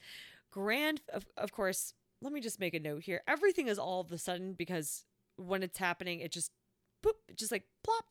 [0.54, 3.22] grand of, of course, let me just make a note here.
[3.28, 6.52] Everything is all of a sudden because when it's happening, it just
[7.02, 8.06] poop, just like plop,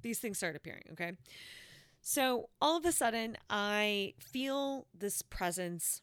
[0.00, 1.12] these things start appearing, okay?
[2.00, 6.00] So all of a sudden I feel this presence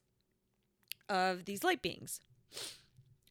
[1.09, 2.21] of these light beings.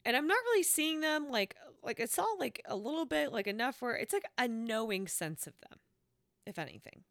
[0.03, 3.47] And I'm not really seeing them like like it's all like a little bit like
[3.47, 5.79] enough where it's like a knowing sense of them,
[6.45, 7.03] if anything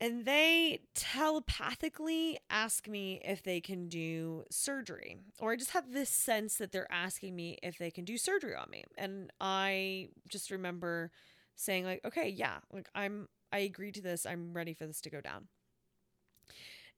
[0.00, 6.10] and they telepathically ask me if they can do surgery or i just have this
[6.10, 10.50] sense that they're asking me if they can do surgery on me and i just
[10.50, 11.10] remember
[11.54, 15.10] saying like okay yeah like i'm i agree to this i'm ready for this to
[15.10, 15.48] go down.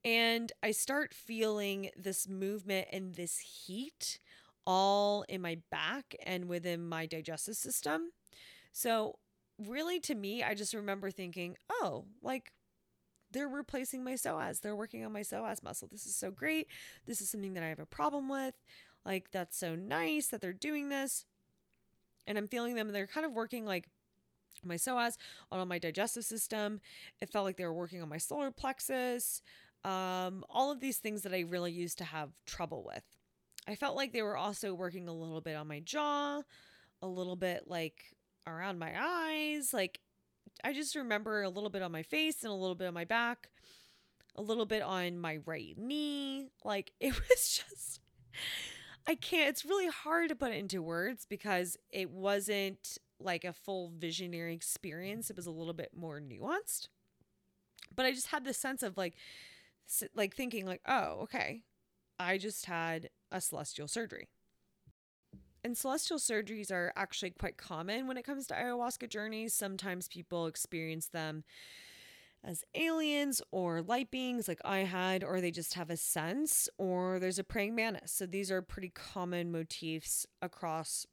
[0.05, 4.18] And i start feeling this movement and this heat
[4.66, 8.12] all in my back and within my digestive system.
[8.72, 9.18] So
[9.59, 12.53] really to me i just remember thinking oh like
[13.32, 14.60] they're replacing my psoas.
[14.60, 15.88] They're working on my psoas muscle.
[15.90, 16.68] This is so great.
[17.06, 18.54] This is something that I have a problem with.
[19.04, 21.24] Like, that's so nice that they're doing this.
[22.26, 22.86] And I'm feeling them.
[22.86, 23.88] And They're kind of working like
[24.64, 25.16] my psoas
[25.50, 26.80] on my digestive system.
[27.20, 29.42] It felt like they were working on my solar plexus.
[29.84, 33.02] Um, all of these things that I really used to have trouble with.
[33.66, 36.42] I felt like they were also working a little bit on my jaw,
[37.00, 38.04] a little bit like
[38.46, 39.72] around my eyes.
[39.72, 40.00] Like
[40.64, 43.04] I just remember a little bit on my face and a little bit on my
[43.04, 43.48] back,
[44.36, 46.48] a little bit on my right knee.
[46.64, 48.00] Like it was just
[49.06, 53.52] I can't it's really hard to put it into words because it wasn't like a
[53.52, 55.30] full visionary experience.
[55.30, 56.88] It was a little bit more nuanced.
[57.94, 59.14] But I just had this sense of like
[60.14, 61.62] like thinking like, "Oh, okay.
[62.18, 64.28] I just had a celestial surgery."
[65.64, 69.54] And celestial surgeries are actually quite common when it comes to ayahuasca journeys.
[69.54, 71.44] Sometimes people experience them
[72.44, 77.20] as aliens or light beings like I had, or they just have a sense, or
[77.20, 78.10] there's a praying mantis.
[78.10, 81.06] So these are pretty common motifs across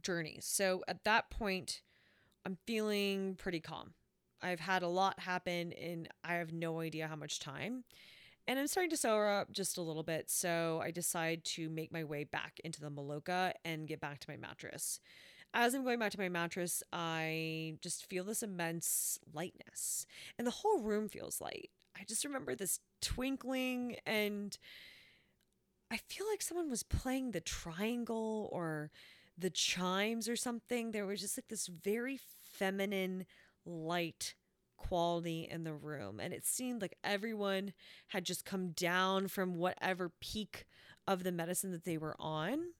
[0.00, 0.46] journeys.
[0.46, 1.82] So at that point,
[2.46, 3.92] I'm feeling pretty calm.
[4.42, 7.84] I've had a lot happen and I have no idea how much time
[8.46, 10.30] and I'm starting to sober up just a little bit.
[10.30, 14.30] So I decide to make my way back into the Maloka and get back to
[14.30, 15.00] my mattress.
[15.54, 20.06] As I'm going back to my mattress, I just feel this immense lightness,
[20.38, 21.70] and the whole room feels light.
[21.98, 24.58] I just remember this twinkling, and
[25.90, 28.90] I feel like someone was playing the triangle or
[29.38, 30.90] the chimes or something.
[30.90, 32.18] There was just like this very
[32.52, 33.24] feminine
[33.64, 34.34] light
[34.76, 36.20] quality in the room.
[36.20, 37.72] And it seemed like everyone
[38.08, 40.66] had just come down from whatever peak
[41.06, 42.72] of the medicine that they were on.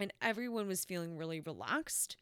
[0.00, 2.16] And everyone was feeling really relaxed,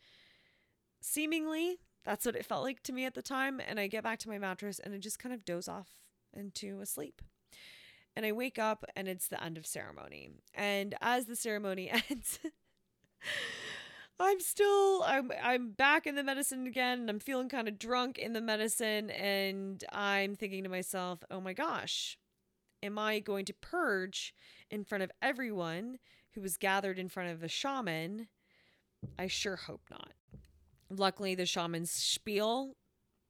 [1.00, 1.78] seemingly.
[2.04, 3.60] That's what it felt like to me at the time.
[3.66, 5.88] And I get back to my mattress and I just kind of doze off
[6.34, 7.22] into a sleep.
[8.16, 10.30] And I wake up and it's the end of ceremony.
[10.54, 12.40] And as the ceremony ends,
[14.22, 18.18] I'm still I'm I'm back in the medicine again and I'm feeling kind of drunk
[18.18, 22.18] in the medicine and I'm thinking to myself, "Oh my gosh,
[22.82, 24.34] am I going to purge
[24.70, 25.98] in front of everyone
[26.34, 28.28] who was gathered in front of the shaman?"
[29.18, 30.12] I sure hope not.
[30.90, 32.76] Luckily, the shaman's spiel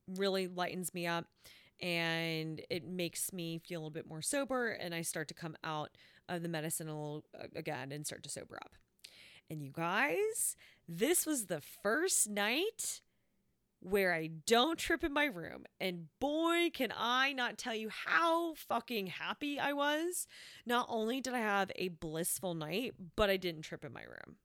[0.09, 1.27] really lightens me up
[1.81, 5.57] and it makes me feel a little bit more sober and I start to come
[5.63, 5.91] out
[6.29, 8.73] of the medicine a little uh, again and start to sober up.
[9.51, 10.57] And you guys,
[10.91, 13.01] this was the first night
[13.79, 15.65] where I don't trip in my room.
[15.81, 20.27] And boy, can I not tell you how fucking happy I was.
[20.67, 24.37] Not only did I have a blissful night, but I didn't trip in my room.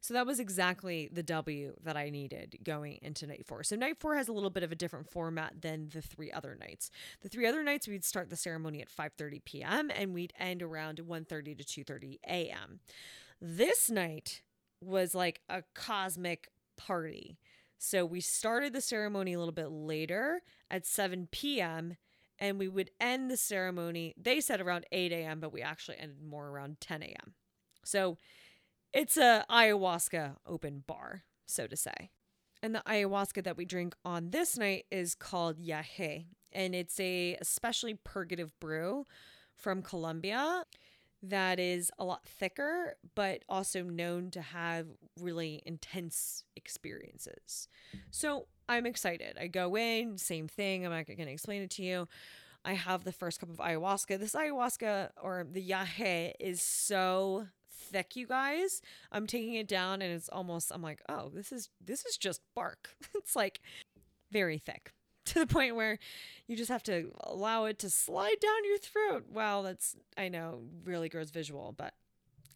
[0.00, 3.62] So that was exactly the W that I needed going into night four.
[3.62, 6.56] So night four has a little bit of a different format than the three other
[6.58, 6.90] nights.
[7.20, 9.90] The three other nights we'd start the ceremony at 5:30 p.m.
[9.94, 12.80] and we'd end around 1:30 to 2:30 a.m.
[13.40, 14.42] This night
[14.82, 17.38] was like a cosmic party.
[17.78, 21.96] So we started the ceremony a little bit later at 7 p.m.
[22.38, 24.14] and we would end the ceremony.
[24.16, 27.34] They said around 8 a.m., but we actually ended more around 10 a.m.
[27.84, 28.18] So
[28.92, 32.10] it's a ayahuasca open bar, so to say.
[32.62, 37.36] And the ayahuasca that we drink on this night is called yahe, and it's a
[37.40, 39.06] especially purgative brew
[39.56, 40.64] from Colombia
[41.22, 44.86] that is a lot thicker, but also known to have
[45.20, 47.68] really intense experiences.
[48.10, 49.36] So I'm excited.
[49.40, 50.84] I go in, same thing.
[50.84, 52.08] I'm not going to explain it to you.
[52.64, 54.18] I have the first cup of ayahuasca.
[54.18, 58.82] This ayahuasca or the yahe is so thick, you guys.
[59.10, 62.40] I'm taking it down and it's almost I'm like, "Oh, this is this is just
[62.54, 63.60] bark." it's like
[64.30, 64.92] very thick
[65.26, 65.98] to the point where
[66.46, 69.26] you just have to allow it to slide down your throat.
[69.32, 71.94] Wow, that's I know really gross visual, but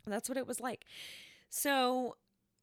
[0.07, 0.85] that's what it was like.
[1.51, 2.17] So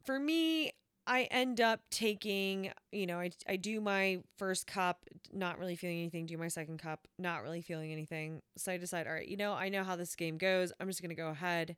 [0.05, 0.71] for me,
[1.05, 5.99] I end up taking, you know, I, I do my first cup, not really feeling
[5.99, 8.41] anything, do my second cup, not really feeling anything.
[8.57, 10.71] So I decide, all right, you know, I know how this game goes.
[10.79, 11.75] I'm just going to go ahead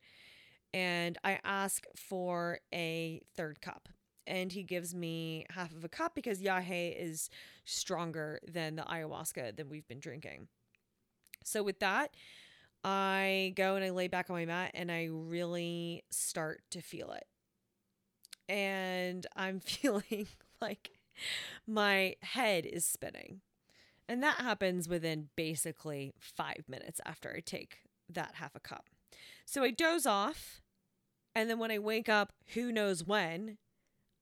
[0.74, 3.90] and I ask for a third cup.
[4.28, 7.30] And he gives me half of a cup because Yahe is
[7.64, 10.48] stronger than the ayahuasca that we've been drinking.
[11.44, 12.16] So, with that,
[12.84, 17.12] I go and I lay back on my mat and I really start to feel
[17.12, 17.26] it.
[18.50, 20.28] And I'm feeling
[20.62, 20.92] like
[21.68, 23.42] my head is spinning.
[24.08, 27.78] And that happens within basically five minutes after I take
[28.10, 28.86] that half a cup.
[29.46, 30.62] So I doze off
[31.36, 33.58] and then when I wake up, who knows when,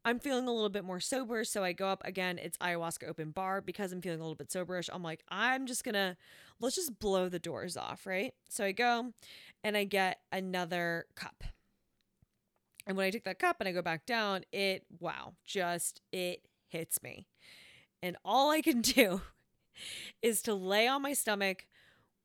[0.06, 1.44] I'm feeling a little bit more sober.
[1.44, 2.38] So I go up again.
[2.38, 4.90] It's ayahuasca open bar because I'm feeling a little bit soberish.
[4.92, 6.18] I'm like, I'm just to,
[6.60, 8.34] let's just blow the doors off, right?
[8.50, 9.14] So I go
[9.64, 11.44] and I get another cup.
[12.86, 16.42] And when I take that cup and I go back down, it, wow, just, it
[16.68, 17.28] hits me.
[18.02, 19.22] And all I can do
[20.22, 21.66] is to lay on my stomach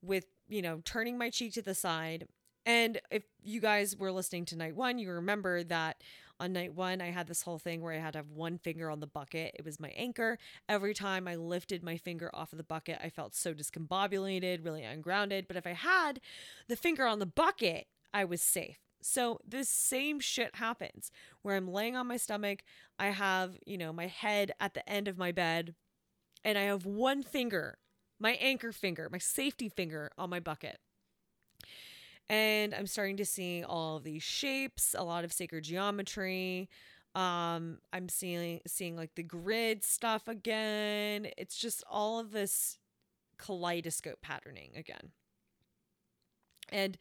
[0.02, 2.26] with, you know, turning my cheek to the side
[2.68, 6.02] and if you guys were listening to night one, you remember that
[6.40, 8.90] on night one, I had this whole thing where I had to have one finger
[8.90, 9.54] on the bucket.
[9.58, 10.38] It was my anchor.
[10.68, 14.84] Every time I lifted my finger off of the bucket, I felt so discombobulated, really
[14.84, 15.48] ungrounded.
[15.48, 16.20] But if I had
[16.68, 18.78] the finger on the bucket, I was safe.
[19.00, 21.10] So this same shit happens
[21.42, 22.62] where I'm laying on my stomach.
[22.98, 25.74] I have, you know, my head at the end of my bed,
[26.44, 27.78] and I have one finger,
[28.18, 30.78] my anchor finger, my safety finger on my bucket.
[32.30, 36.68] And I'm starting to see all of these shapes, a lot of sacred geometry.
[37.14, 41.28] Um, I'm seeing seeing like the grid stuff again.
[41.38, 42.78] It's just all of this
[43.38, 45.12] kaleidoscope patterning again.
[46.68, 46.98] And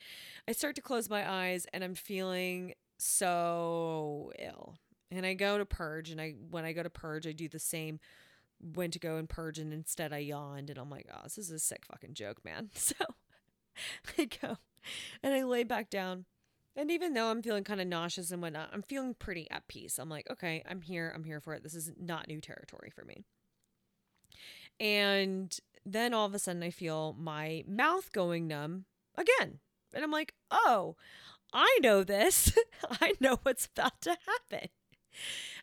[0.47, 4.75] I start to close my eyes and I'm feeling so ill.
[5.11, 7.59] And I go to purge and I when I go to purge, I do the
[7.59, 7.99] same
[8.59, 11.51] went to go and purge and instead I yawned and I'm like, oh, this is
[11.51, 12.69] a sick fucking joke, man.
[12.75, 12.95] So
[14.17, 14.57] I go
[15.23, 16.25] and I lay back down.
[16.75, 19.97] And even though I'm feeling kind of nauseous and whatnot, I'm feeling pretty at peace.
[19.97, 21.11] I'm like, okay, I'm here.
[21.15, 21.63] I'm here for it.
[21.63, 23.23] This is not new territory for me.
[24.79, 28.85] And then all of a sudden, I feel my mouth going numb
[29.17, 29.59] again.
[29.93, 30.95] And I'm like, oh,
[31.51, 32.53] I know this.
[33.01, 34.69] I know what's about to happen.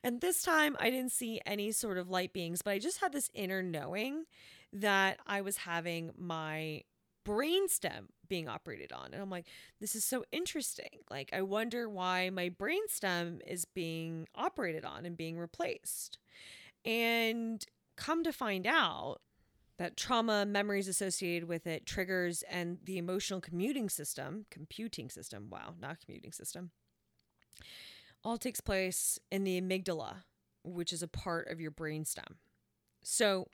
[0.02, 3.12] And this time, I didn't see any sort of light beings, but I just had
[3.12, 4.24] this inner knowing
[4.72, 6.82] that I was having my
[7.24, 9.12] brainstem being operated on.
[9.12, 9.46] And I'm like,
[9.80, 11.00] this is so interesting.
[11.10, 16.18] Like, I wonder why my brainstem is being operated on and being replaced.
[16.84, 17.64] And
[17.96, 19.20] come to find out
[19.78, 25.74] that trauma, memories associated with it, triggers, and the emotional commuting system, computing system, wow,
[25.80, 26.70] not commuting system,
[28.22, 30.22] all takes place in the amygdala,
[30.62, 32.36] which is a part of your brainstem.
[33.02, 33.48] So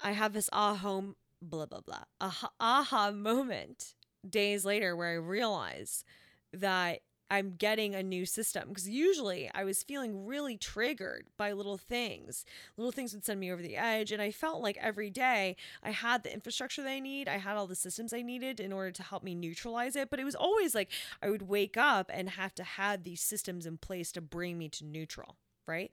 [0.00, 1.02] I have this aha,
[1.50, 3.94] blah, blah, blah, aha, aha moment
[4.28, 6.04] days later where I realize
[6.52, 11.78] that I'm getting a new system because usually I was feeling really triggered by little
[11.78, 12.44] things.
[12.76, 14.12] Little things would send me over the edge.
[14.12, 17.56] And I felt like every day I had the infrastructure that I need, I had
[17.56, 20.10] all the systems I needed in order to help me neutralize it.
[20.10, 20.90] But it was always like
[21.22, 24.68] I would wake up and have to have these systems in place to bring me
[24.68, 25.36] to neutral,
[25.66, 25.90] right?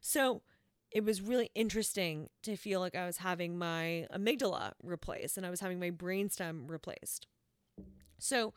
[0.00, 0.42] So
[0.96, 5.50] it was really interesting to feel like I was having my amygdala replaced and I
[5.50, 7.26] was having my brainstem replaced.
[8.18, 8.54] So,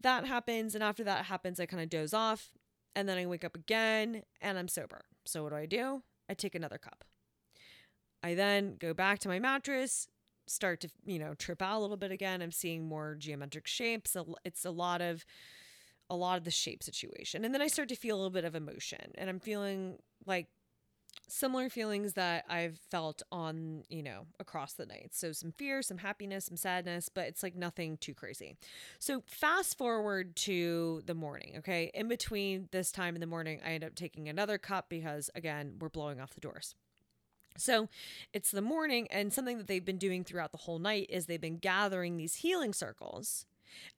[0.00, 0.74] that happens.
[0.74, 2.50] And after that happens, I kind of doze off.
[2.94, 5.02] And then I wake up again and I'm sober.
[5.26, 6.02] So what do I do?
[6.30, 7.04] I take another cup.
[8.22, 10.08] I then go back to my mattress,
[10.46, 12.40] start to, you know, trip out a little bit again.
[12.40, 14.16] I'm seeing more geometric shapes.
[14.46, 15.26] It's a lot of
[16.08, 17.44] a lot of the shape situation.
[17.44, 20.46] And then I start to feel a little bit of emotion and I'm feeling like
[21.28, 25.10] similar feelings that I've felt on, you know, across the night.
[25.12, 28.56] So some fear, some happiness, some sadness, but it's like nothing too crazy.
[28.98, 31.90] So fast forward to the morning, okay?
[31.94, 35.74] In between this time in the morning, I end up taking another cup because again,
[35.80, 36.74] we're blowing off the doors.
[37.58, 37.88] So
[38.32, 41.40] it's the morning, and something that they've been doing throughout the whole night is they've
[41.40, 43.46] been gathering these healing circles.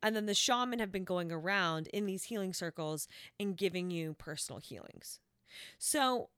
[0.03, 3.09] And then the shaman have been going around in these healing circles
[3.39, 5.21] and giving you personal healings.
[5.79, 6.31] So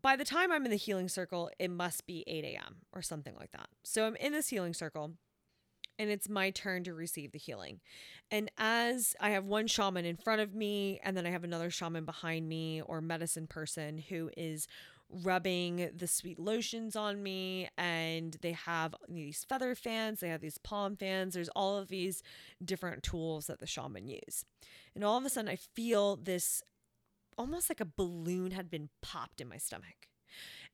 [0.00, 2.76] by the time I'm in the healing circle, it must be 8 a.m.
[2.92, 3.68] or something like that.
[3.84, 5.12] So I'm in this healing circle
[5.98, 7.80] and it's my turn to receive the healing.
[8.30, 11.70] And as I have one shaman in front of me, and then I have another
[11.70, 14.66] shaman behind me or medicine person who is
[15.10, 20.56] rubbing the sweet lotions on me, and they have these feather fans, they have these
[20.58, 22.22] palm fans, there's all of these
[22.64, 24.46] different tools that the shaman use.
[24.94, 26.62] And all of a sudden, I feel this
[27.38, 30.08] almost like a balloon had been popped in my stomach.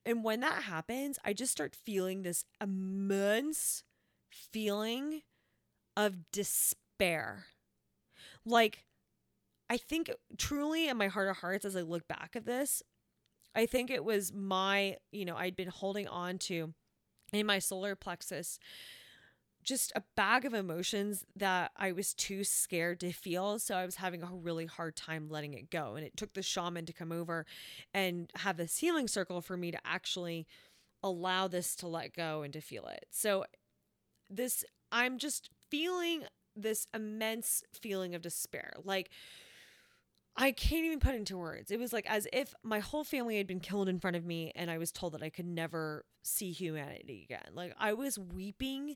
[0.05, 3.83] And when that happens, I just start feeling this immense
[4.31, 5.21] feeling
[5.97, 7.45] of despair.
[8.45, 8.85] Like,
[9.69, 12.81] I think truly in my heart of hearts, as I look back at this,
[13.53, 16.73] I think it was my, you know, I'd been holding on to
[17.33, 18.59] in my solar plexus
[19.63, 23.59] just a bag of emotions that I was too scared to feel.
[23.59, 25.95] So I was having a really hard time letting it go.
[25.95, 27.45] And it took the shaman to come over
[27.93, 30.47] and have this healing circle for me to actually
[31.03, 33.05] allow this to let go and to feel it.
[33.11, 33.45] So
[34.29, 36.23] this, I'm just feeling
[36.55, 38.73] this immense feeling of despair.
[38.83, 39.09] Like,
[40.35, 41.69] I can't even put into words.
[41.69, 44.53] It was like as if my whole family had been killed in front of me
[44.55, 47.51] and I was told that I could never see humanity again.
[47.53, 48.95] Like I was weeping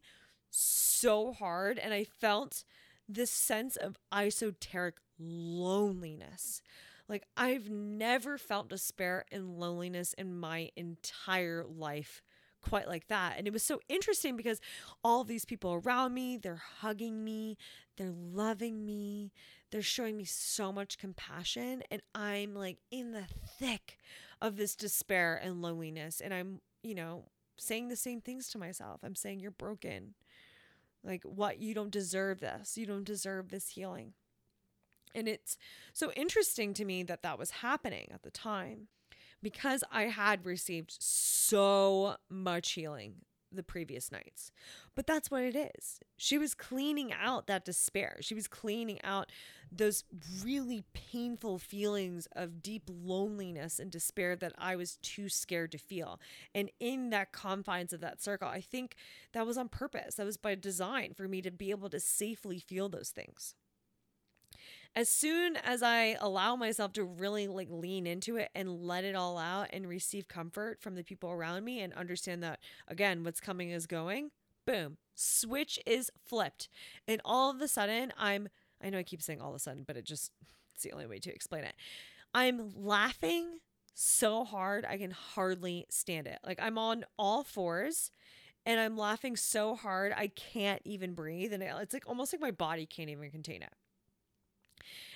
[0.53, 2.63] so hard and I felt
[3.07, 6.61] this sense of esoteric loneliness.
[7.09, 12.21] Like I've never felt despair and loneliness in my entire life
[12.61, 13.35] quite like that.
[13.37, 14.61] And it was so interesting because
[15.03, 17.57] all these people around me, they're hugging me,
[17.97, 19.31] they're loving me,
[19.71, 21.83] they're showing me so much compassion.
[21.91, 23.25] And I'm like in the
[23.59, 23.97] thick
[24.41, 26.21] of this despair and loneliness.
[26.21, 27.25] And I'm, you know,
[27.57, 29.01] saying the same things to myself.
[29.03, 30.15] I'm saying, You're broken.
[31.03, 31.59] Like, what?
[31.59, 32.77] You don't deserve this.
[32.77, 34.13] You don't deserve this healing.
[35.15, 35.57] And it's
[35.93, 38.87] so interesting to me that that was happening at the time
[39.41, 43.17] because I had received so much healing
[43.55, 44.51] the previous nights.
[44.95, 45.99] But that's what it is.
[46.17, 48.17] She was cleaning out that despair.
[48.21, 49.31] She was cleaning out
[49.71, 50.03] those
[50.43, 56.19] really painful feelings of deep loneliness and despair that I was too scared to feel.
[56.53, 58.95] And in that confines of that circle, I think
[59.33, 60.15] that was on purpose.
[60.15, 63.55] That was by design for me to be able to safely feel those things
[64.95, 69.15] as soon as I allow myself to really like lean into it and let it
[69.15, 73.39] all out and receive comfort from the people around me and understand that again, what's
[73.39, 74.31] coming is going,
[74.65, 76.69] boom, switch is flipped.
[77.07, 78.49] And all of a sudden, I'm,
[78.83, 80.31] I know I keep saying all of a sudden, but it just,
[80.75, 81.75] it's the only way to explain it.
[82.35, 83.59] I'm laughing
[83.95, 86.39] so hard, I can hardly stand it.
[86.45, 88.11] Like I'm on all fours
[88.65, 91.51] and I'm laughing so hard, I can't even breathe.
[91.51, 93.73] And it's like almost like my body can't even contain it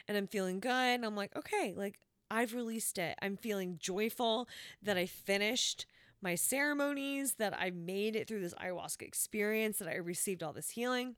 [0.08, 0.72] and I'm feeling good.
[0.72, 2.00] And I'm like, okay, like
[2.30, 3.18] I've released it.
[3.22, 4.48] I'm feeling joyful
[4.82, 5.86] that I finished
[6.22, 10.72] my ceremonies, that I made it through this ayahuasca experience, that I received all this
[10.72, 11.16] healing.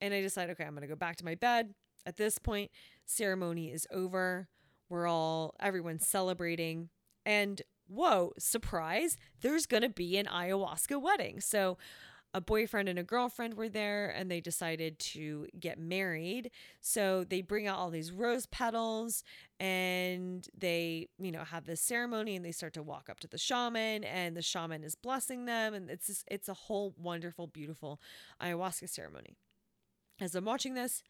[0.00, 1.74] And I decide, okay, I'm going to go back to my bed.
[2.04, 2.70] At this point,
[3.04, 4.48] ceremony is over.
[4.88, 6.88] We're all, everyone's celebrating.
[7.24, 11.40] And whoa, surprise, there's going to be an ayahuasca wedding.
[11.40, 11.78] So
[12.34, 16.50] a boyfriend and a girlfriend were there and they decided to get married.
[16.80, 19.22] So they bring out all these rose petals
[19.60, 23.38] and they, you know, have this ceremony and they start to walk up to the
[23.38, 28.00] shaman and the shaman is blessing them and it's just, it's a whole wonderful beautiful
[28.40, 29.36] ayahuasca ceremony.
[30.20, 31.02] As I'm watching this,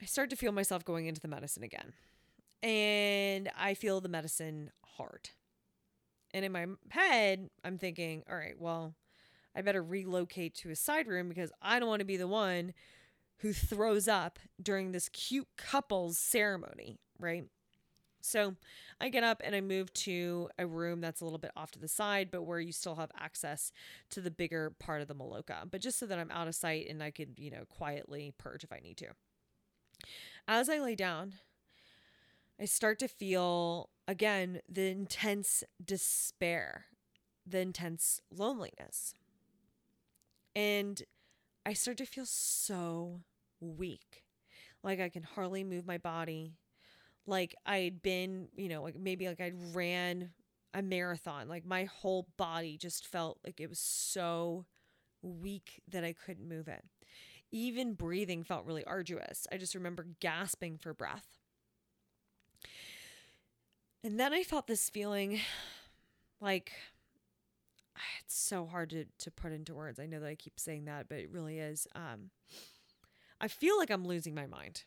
[0.00, 1.92] I start to feel myself going into the medicine again.
[2.62, 5.30] And I feel the medicine hard.
[6.34, 8.94] And in my head, I'm thinking, all right, well,
[9.54, 12.72] I better relocate to a side room because I don't want to be the one
[13.38, 17.44] who throws up during this cute couple's ceremony, right?
[18.22, 18.54] So
[19.00, 21.80] I get up and I move to a room that's a little bit off to
[21.80, 23.72] the side, but where you still have access
[24.10, 26.88] to the bigger part of the Maloka, but just so that I'm out of sight
[26.88, 29.08] and I could, you know, quietly purge if I need to.
[30.46, 31.34] As I lay down,
[32.60, 36.86] I start to feel again the intense despair,
[37.44, 39.14] the intense loneliness.
[40.54, 41.02] And
[41.64, 43.20] I start to feel so
[43.60, 44.24] weak.
[44.82, 46.56] Like I can hardly move my body.
[47.26, 50.30] Like I'd been, you know, like maybe like I'd ran
[50.74, 51.48] a marathon.
[51.48, 54.66] Like my whole body just felt like it was so
[55.22, 56.84] weak that I couldn't move it.
[57.52, 59.46] Even breathing felt really arduous.
[59.52, 61.38] I just remember gasping for breath.
[64.02, 65.38] And then I felt this feeling
[66.40, 66.72] like
[68.20, 69.98] it's so hard to, to put into words.
[69.98, 71.86] I know that I keep saying that, but it really is.
[71.94, 72.30] Um,
[73.40, 74.84] I feel like I'm losing my mind.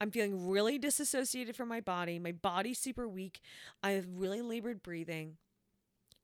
[0.00, 2.18] I'm feeling really disassociated from my body.
[2.18, 3.40] My body's super weak.
[3.82, 5.36] I have really labored breathing.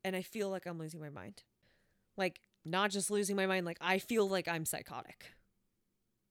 [0.04, 1.42] And I feel like I'm losing my mind.
[2.16, 5.32] Like, not just losing my mind, like, I feel like I'm psychotic.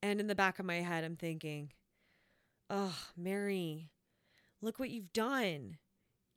[0.03, 1.71] And in the back of my head, I'm thinking,
[2.69, 3.91] oh, Mary,
[4.61, 5.77] look what you've done.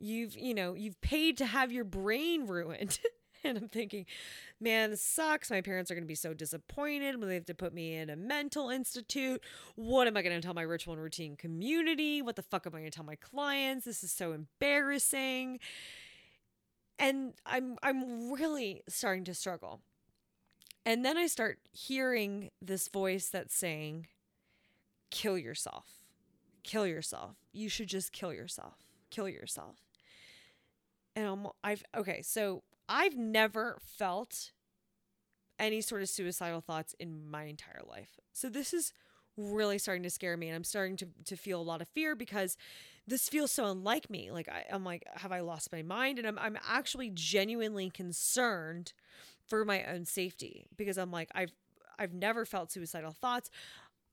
[0.05, 2.99] You've, you know, you've paid to have your brain ruined.
[3.45, 4.05] and I'm thinking,
[4.61, 5.51] man, this sucks.
[5.51, 8.11] My parents are going to be so disappointed when they have to put me in
[8.11, 9.43] a mental institute.
[9.77, 12.21] What am I going to tell my ritual and routine community?
[12.21, 13.87] What the fuck am I going to tell my clients?
[13.87, 15.59] This is so embarrassing.
[16.99, 19.81] And I'm I'm really starting to struggle.
[20.85, 24.09] And then I start hearing this voice that's saying,
[25.11, 25.87] kill yourself.
[26.63, 27.37] Kill yourself.
[27.53, 28.75] You should just kill yourself.
[29.11, 29.84] Kill yourself.
[31.17, 34.51] And I'm, I've, okay, so I've never felt
[35.59, 38.19] any sort of suicidal thoughts in my entire life.
[38.33, 38.93] So this is
[39.37, 42.15] really starting to scare me and I'm starting to, to feel a lot of fear
[42.15, 42.57] because
[43.07, 44.31] this feels so unlike me.
[44.31, 46.19] Like I, I'm like, have I lost my mind?
[46.19, 48.93] And I'm I'm actually genuinely concerned
[49.47, 51.53] for my own safety because I'm like, I've
[51.99, 53.51] I've never felt suicidal thoughts.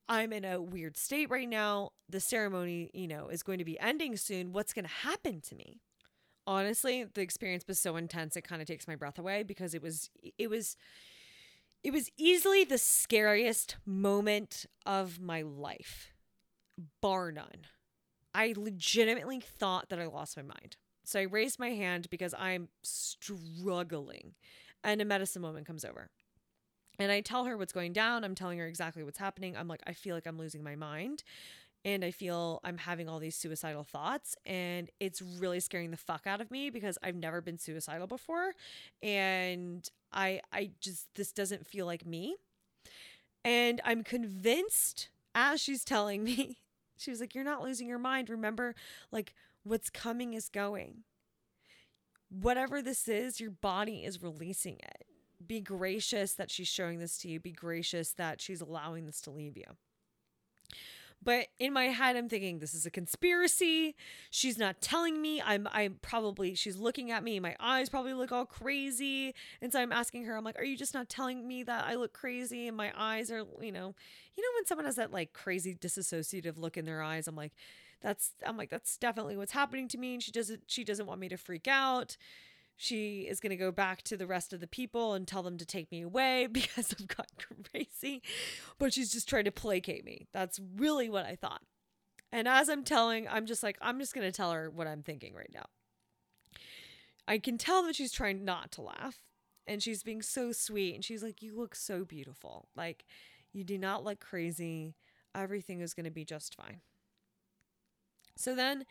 [0.10, 1.92] I'm in a weird state right now.
[2.10, 4.52] The ceremony, you know, is going to be ending soon.
[4.52, 5.80] What's going to happen to me?
[6.48, 9.82] Honestly, the experience was so intense it kind of takes my breath away because it
[9.82, 10.76] was it was
[11.84, 16.12] it was easily the scariest moment of my life,
[17.02, 17.68] bar none.
[18.34, 20.78] I legitimately thought that I lost my mind.
[21.04, 24.36] So I raised my hand because I'm struggling.
[24.84, 26.10] And a medicine woman comes over.
[27.00, 28.24] And I tell her what's going down.
[28.24, 29.58] I'm telling her exactly what's happening.
[29.58, 31.24] I'm like, I feel like I'm losing my mind
[31.84, 36.28] and I feel I'm having all these suicidal thoughts and it's really scaring the fuck
[36.28, 38.54] out of me because I've never been suicidal before
[39.02, 42.36] and I I just this doesn't feel like me.
[43.44, 46.58] And I'm convinced as she's telling me
[46.98, 48.76] she was like you're not losing your mind remember
[49.12, 51.04] like what's coming is going.
[52.30, 55.06] Whatever this is, your body is releasing it.
[55.46, 57.40] Be gracious that she's showing this to you.
[57.40, 59.66] Be gracious that she's allowing this to leave you.
[61.24, 63.96] But in my head, I'm thinking this is a conspiracy.
[64.32, 65.42] She's not telling me.
[65.42, 67.40] I'm I'm probably she's looking at me.
[67.40, 69.36] My eyes probably look all crazy.
[69.62, 71.96] And so I'm asking her, I'm like, are you just not telling me that I
[71.96, 73.96] look crazy and my eyes are, you know,
[74.36, 77.54] you know when someone has that like crazy disassociative look in their eyes, I'm like,
[78.02, 80.14] that's I'm like, that's definitely what's happening to me.
[80.16, 82.18] And she doesn't she doesn't want me to freak out
[82.82, 85.56] she is going to go back to the rest of the people and tell them
[85.60, 87.28] to take me away because I've got
[87.70, 88.24] crazy.
[88.80, 90.28] But she's just trying to placate me.
[90.34, 91.62] That's really what I thought.
[92.32, 95.04] And as I'm telling, I'm just like, I'm just going to tell her what I'm
[95.04, 95.66] thinking right now.
[97.28, 99.20] I can tell that she's trying not to laugh
[99.68, 100.96] and she's being so sweet.
[100.96, 102.68] And she's like, You look so beautiful.
[102.76, 103.06] Like,
[103.54, 104.96] you do not look crazy.
[105.36, 106.82] Everything is going to be just fine.
[108.36, 108.86] So then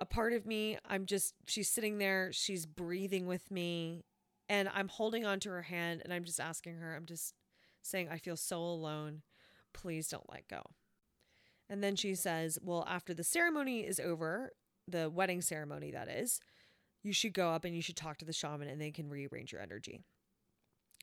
[0.00, 4.04] a part of me, I'm just, she's sitting there, she's breathing with me,
[4.48, 7.34] and I'm holding onto her hand and I'm just asking her, I'm just
[7.82, 9.22] saying, I feel so alone.
[9.72, 10.62] Please don't let go.
[11.68, 14.50] And then she says, Well, after the ceremony is over,
[14.88, 16.40] the wedding ceremony, that is,
[17.04, 19.52] you should go up and you should talk to the shaman and they can rearrange
[19.52, 20.00] your energy.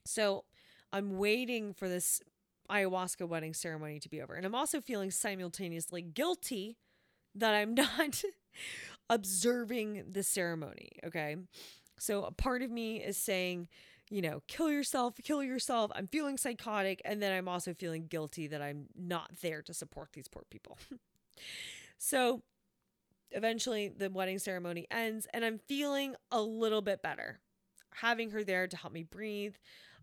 [0.05, 0.43] So
[0.91, 2.21] I'm waiting for this
[2.69, 4.33] ayahuasca wedding ceremony to be over.
[4.33, 6.77] And I'm also feeling simultaneously guilty
[7.39, 8.23] that I'm not
[9.09, 10.89] observing the ceremony.
[11.05, 11.35] Okay.
[11.99, 13.67] So a part of me is saying,
[14.09, 15.91] you know, kill yourself, kill yourself.
[15.95, 17.01] I'm feeling psychotic.
[17.03, 20.77] And then I'm also feeling guilty that I'm not there to support these poor people.
[21.97, 22.43] so
[23.31, 27.39] eventually the wedding ceremony ends and I'm feeling a little bit better.
[27.95, 29.55] Having her there to help me breathe.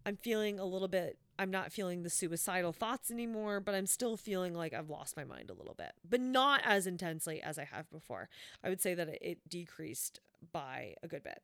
[0.04, 4.16] I'm feeling a little bit I'm not feeling the suicidal thoughts anymore, but I'm still
[4.16, 7.64] feeling like I've lost my mind a little bit, but not as intensely as I
[7.64, 8.28] have before.
[8.62, 10.20] I would say that it decreased
[10.52, 11.42] by a good bit.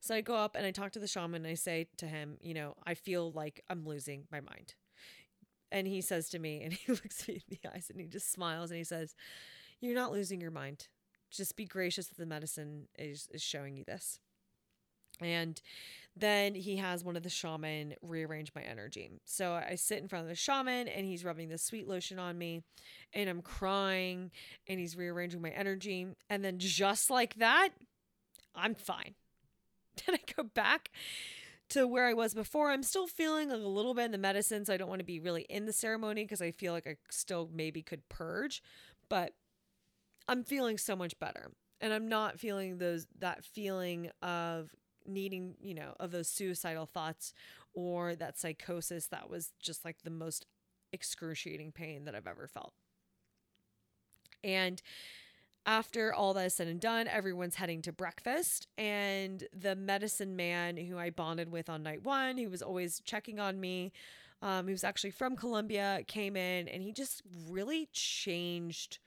[0.00, 2.38] So I go up and I talk to the shaman and I say to him,
[2.40, 4.74] you know, I feel like I'm losing my mind.
[5.72, 8.32] And he says to me, and he looks me in the eyes and he just
[8.32, 9.14] smiles and he says,
[9.80, 10.88] You're not losing your mind.
[11.30, 14.20] Just be gracious that the medicine is, is showing you this.
[15.20, 15.60] And
[16.16, 19.10] then he has one of the shaman rearrange my energy.
[19.24, 22.38] So I sit in front of the shaman and he's rubbing the sweet lotion on
[22.38, 22.62] me
[23.12, 24.30] and I'm crying
[24.66, 26.06] and he's rearranging my energy.
[26.30, 27.70] And then just like that,
[28.54, 29.14] I'm fine.
[30.06, 30.90] Then I go back
[31.70, 32.70] to where I was before.
[32.70, 35.20] I'm still feeling a little bit in the medicine, so I don't want to be
[35.20, 38.62] really in the ceremony because I feel like I still maybe could purge,
[39.08, 39.32] but
[40.28, 41.50] I'm feeling so much better.
[41.80, 44.70] And I'm not feeling those that feeling of
[45.08, 47.32] needing, you know, of those suicidal thoughts
[47.74, 50.46] or that psychosis that was just like the most
[50.92, 52.72] excruciating pain that I've ever felt.
[54.42, 54.80] And
[55.66, 58.68] after all that is said and done, everyone's heading to breakfast.
[58.78, 63.40] And the medicine man who I bonded with on night one, who was always checking
[63.40, 63.92] on me,
[64.42, 68.98] um, he was actually from Colombia, came in and he just really changed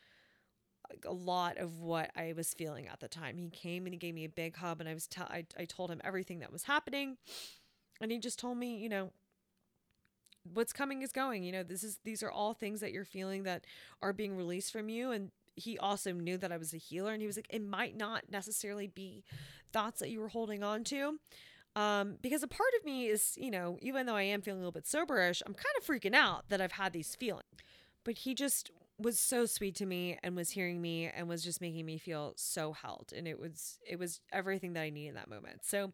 [1.05, 3.37] a lot of what I was feeling at the time.
[3.37, 5.65] He came and he gave me a big hug, and I was t- I, I
[5.65, 7.17] told him everything that was happening,
[8.01, 9.11] and he just told me, you know,
[10.53, 11.43] what's coming is going.
[11.43, 13.65] You know, this is these are all things that you're feeling that
[14.01, 17.21] are being released from you, and he also knew that I was a healer, and
[17.21, 19.23] he was like, it might not necessarily be
[19.71, 21.19] thoughts that you were holding on to.
[21.75, 24.65] Um, because a part of me is, you know, even though I am feeling a
[24.65, 27.45] little bit soberish, I'm kind of freaking out that I've had these feelings.
[28.03, 31.61] But he just was so sweet to me and was hearing me and was just
[31.61, 35.15] making me feel so held and it was it was everything that I needed in
[35.15, 35.61] that moment.
[35.63, 35.93] So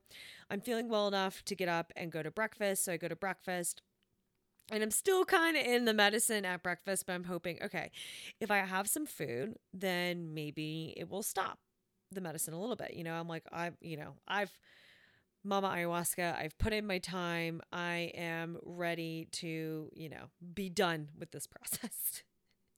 [0.50, 2.84] I'm feeling well enough to get up and go to breakfast.
[2.86, 3.82] So I go to breakfast
[4.72, 7.92] and I'm still kind of in the medicine at breakfast, but I'm hoping okay,
[8.40, 11.60] if I have some food, then maybe it will stop
[12.12, 12.96] the medicine a little bit.
[12.96, 14.58] You know, I'm like I've, you know, I've
[15.44, 17.62] Mama Ayahuasca, I've put in my time.
[17.72, 22.24] I am ready to, you know, be done with this process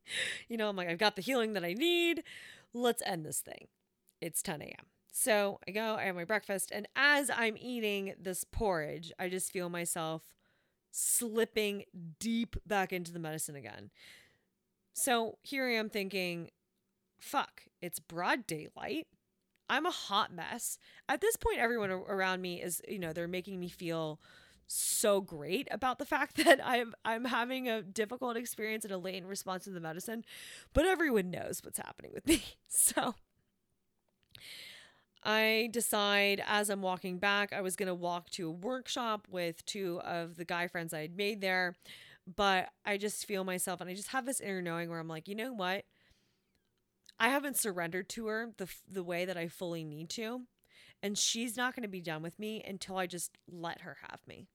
[0.47, 2.24] you know, I'm like, I've got the healing that I need.
[2.74, 3.68] Let's end this thing.
[4.22, 4.86] It's 10 a.m.
[5.12, 9.51] So I go, I have my breakfast, and as I'm eating this porridge, I just
[9.51, 10.22] feel myself
[10.91, 11.86] slipping
[12.20, 13.89] deep back into the medicine again.
[14.93, 16.49] So here I am thinking,
[17.20, 19.08] fuck, it's broad daylight.
[19.70, 20.78] I'm a hot mess.
[21.10, 24.20] At this point, everyone around me is, you know, they're making me feel
[24.68, 29.26] so great about the fact that I'm I'm having a difficult experience and a late
[29.26, 30.26] response to the medicine,
[30.74, 32.43] but everyone knows what's happening with me.
[32.68, 33.15] So
[35.24, 39.65] I decide as I'm walking back, I was going to walk to a workshop with
[39.65, 41.76] two of the guy friends I had made there,
[42.35, 45.27] but I just feel myself and I just have this inner knowing where I'm like,
[45.27, 45.85] you know what?
[47.19, 50.41] I haven't surrendered to her the the way that I fully need to,
[51.02, 54.22] and she's not going to be done with me until I just let her have
[54.27, 54.48] me.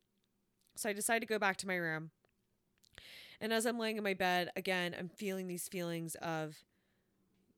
[0.83, 2.11] So I decide to go back to my room.
[3.41, 6.57] And as I'm laying in my bed, again, I'm feeling these feelings of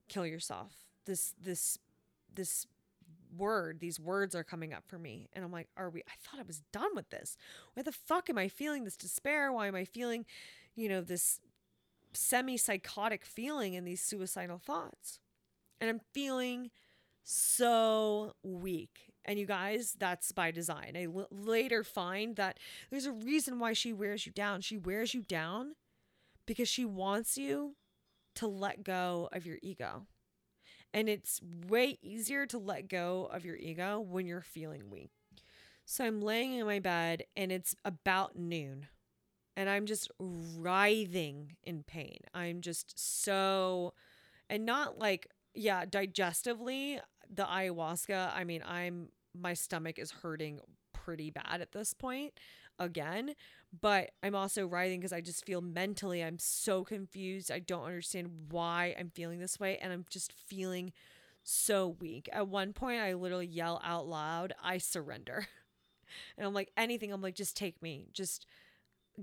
[0.08, 0.72] kill yourself.
[1.06, 1.78] This this
[2.34, 2.66] this
[3.34, 5.28] word, these words are coming up for me.
[5.32, 7.38] And I'm like, are we I thought I was done with this.
[7.72, 9.50] Why the fuck am I feeling this despair?
[9.50, 10.26] Why am I feeling,
[10.74, 11.40] you know, this
[12.12, 15.18] semi-psychotic feeling and these suicidal thoughts?
[15.80, 16.70] And I'm feeling
[17.22, 20.92] so weak and you guys, that's by design.
[20.96, 22.58] I l- later find that
[22.90, 24.60] there's a reason why she wears you down.
[24.60, 25.74] She wears you down
[26.46, 27.76] because she wants you
[28.36, 30.06] to let go of your ego.
[30.92, 35.10] And it's way easier to let go of your ego when you're feeling weak.
[35.86, 38.86] So I'm laying in my bed and it's about noon
[39.56, 42.18] and I'm just writhing in pain.
[42.34, 43.94] I'm just so,
[44.48, 47.00] and not like, yeah, digestively,
[47.32, 49.08] the ayahuasca, I mean, I'm
[49.38, 50.60] my stomach is hurting
[50.92, 52.34] pretty bad at this point
[52.78, 53.34] again,
[53.80, 57.50] but I'm also writhing because I just feel mentally I'm so confused.
[57.50, 60.92] I don't understand why I'm feeling this way and I'm just feeling
[61.42, 62.28] so weak.
[62.32, 65.46] At one point, I literally yell out loud, I surrender.
[66.36, 68.06] And I'm like, anything, I'm like, just take me.
[68.12, 68.46] Just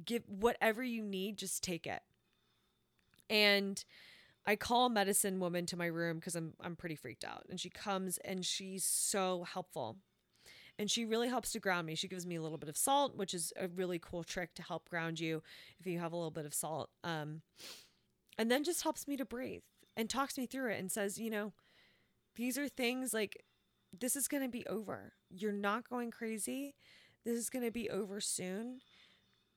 [0.03, 2.01] give whatever you need, just take it.
[3.29, 3.81] And
[4.45, 7.45] I call a medicine woman to my room because I'm I'm pretty freaked out.
[7.49, 9.97] And she comes and she's so helpful.
[10.80, 11.95] And she really helps to ground me.
[11.95, 14.63] She gives me a little bit of salt, which is a really cool trick to
[14.63, 15.43] help ground you
[15.80, 16.89] if you have a little bit of salt.
[17.03, 17.41] Um,
[18.38, 19.61] and then just helps me to breathe
[19.95, 21.53] and talks me through it and says, you know,
[22.35, 23.43] these are things like
[23.97, 25.13] this is going to be over.
[25.30, 26.73] You're not going crazy.
[27.26, 28.80] This is going to be over soon.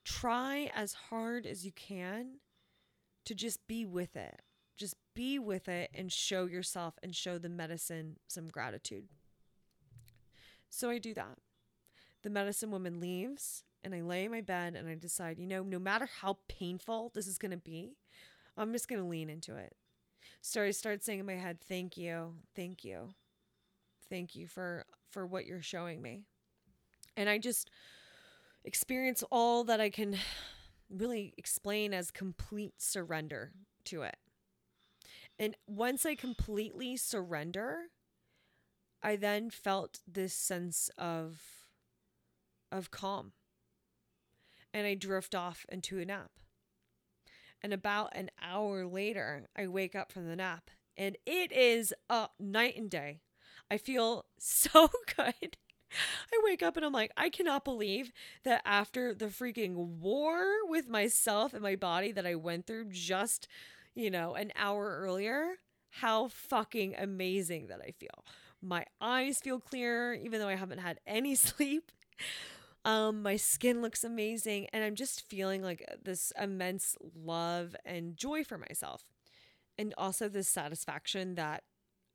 [0.04, 2.40] Try as hard as you can
[3.24, 4.42] to just be with it
[4.76, 9.08] just be with it and show yourself and show the medicine some gratitude.
[10.68, 11.38] So I do that.
[12.22, 15.62] The medicine woman leaves, and I lay in my bed and I decide, you know,
[15.62, 17.96] no matter how painful this is going to be,
[18.56, 19.76] I'm just going to lean into it.
[20.40, 22.34] So I start saying in my head, "Thank you.
[22.56, 23.14] Thank you.
[24.08, 26.22] Thank you for for what you're showing me."
[27.16, 27.70] And I just
[28.64, 30.16] experience all that I can
[30.90, 33.52] really explain as complete surrender
[33.84, 34.16] to it.
[35.38, 37.86] And once I completely surrender,
[39.02, 41.40] I then felt this sense of
[42.70, 43.32] of calm.
[44.72, 46.30] And I drift off into a nap.
[47.62, 52.28] And about an hour later, I wake up from the nap and it is a
[52.38, 53.20] night and day.
[53.70, 55.56] I feel so good.
[56.32, 58.10] I wake up and I'm like, I cannot believe
[58.42, 63.46] that after the freaking war with myself and my body that I went through just
[63.94, 65.54] you know, an hour earlier,
[65.90, 68.24] how fucking amazing that I feel.
[68.62, 71.92] My eyes feel clearer, even though I haven't had any sleep.
[72.84, 78.44] Um, my skin looks amazing, and I'm just feeling like this immense love and joy
[78.44, 79.04] for myself.
[79.78, 81.64] And also this satisfaction that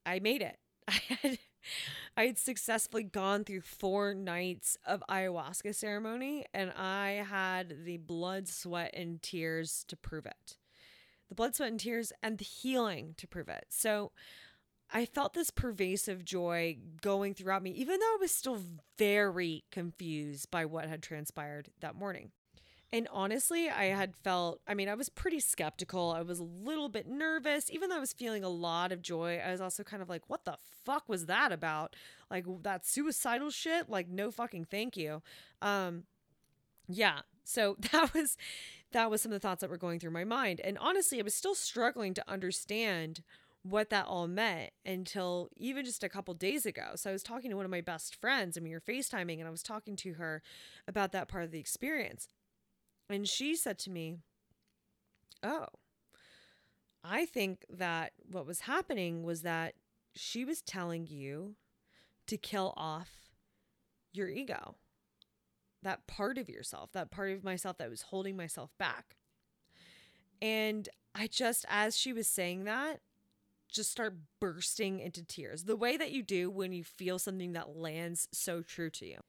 [0.06, 0.60] I made it.
[0.90, 1.40] I had
[2.18, 8.48] I had successfully gone through four nights of ayahuasca ceremony and I had the blood,
[8.50, 10.59] sweat, and tears to prove it
[11.30, 13.68] the blood, sweat, and tears, and the healing to prove it.
[13.70, 14.12] So
[14.92, 18.60] I felt this pervasive joy going throughout me, even though I was still
[18.98, 22.32] very confused by what had transpired that morning.
[22.92, 26.12] And honestly, I had felt, I mean, I was pretty skeptical.
[26.12, 27.70] I was a little bit nervous.
[27.70, 30.24] Even though I was feeling a lot of joy, I was also kind of like,
[30.28, 31.96] what the fuck was that about?
[32.32, 33.90] Like that suicidal shit?
[33.90, 35.22] Like, no fucking thank you.
[35.62, 36.06] Um,
[36.88, 37.20] yeah.
[37.44, 38.38] So that was
[38.92, 40.60] that was some of the thoughts that were going through my mind.
[40.62, 43.22] And honestly, I was still struggling to understand
[43.62, 46.92] what that all meant until even just a couple days ago.
[46.96, 49.48] So I was talking to one of my best friends and we were FaceTiming and
[49.48, 50.42] I was talking to her
[50.88, 52.28] about that part of the experience.
[53.10, 54.18] And she said to me,
[55.44, 55.68] Oh,
[57.04, 59.76] I think that what was happening was that
[60.16, 61.56] she was telling you
[62.28, 63.10] to kill off
[64.14, 64.76] your ego
[65.84, 69.16] that part of yourself, that part of myself that was holding myself back.
[70.42, 73.00] And I just, as she was saying that,
[73.70, 77.78] just start bursting into tears the way that you do when you feel something that
[77.78, 79.20] lands so true to you.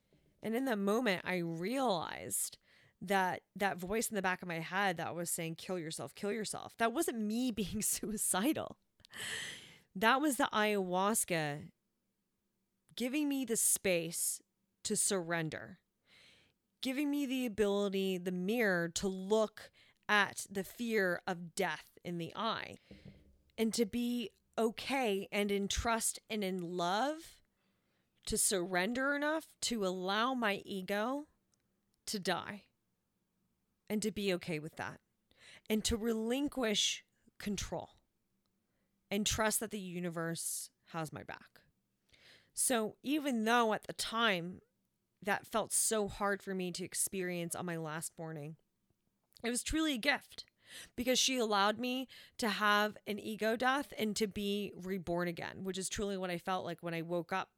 [0.42, 2.56] And in that moment, I realized
[3.02, 6.32] that that voice in the back of my head that was saying, kill yourself, kill
[6.32, 8.76] yourself, that wasn't me being suicidal.
[9.94, 11.70] That was the ayahuasca
[12.96, 14.40] giving me the space
[14.84, 15.78] to surrender
[16.82, 19.70] giving me the ability, the mirror, to look
[20.08, 22.78] at the fear of death in the eye
[23.56, 27.36] and to be okay and in trust and in love
[28.26, 31.26] to surrender enough to allow my ego
[32.06, 32.64] to die
[33.88, 35.00] and to be okay with that
[35.68, 37.04] and to relinquish
[37.38, 37.90] control
[39.10, 41.60] and trust that the universe has my back.
[42.52, 44.60] So, even though at the time
[45.22, 48.56] that felt so hard for me to experience on my last morning.
[49.42, 50.44] It was truly a gift
[50.96, 55.78] because she allowed me to have an ego death and to be reborn again, which
[55.78, 57.50] is truly what I felt like when I woke up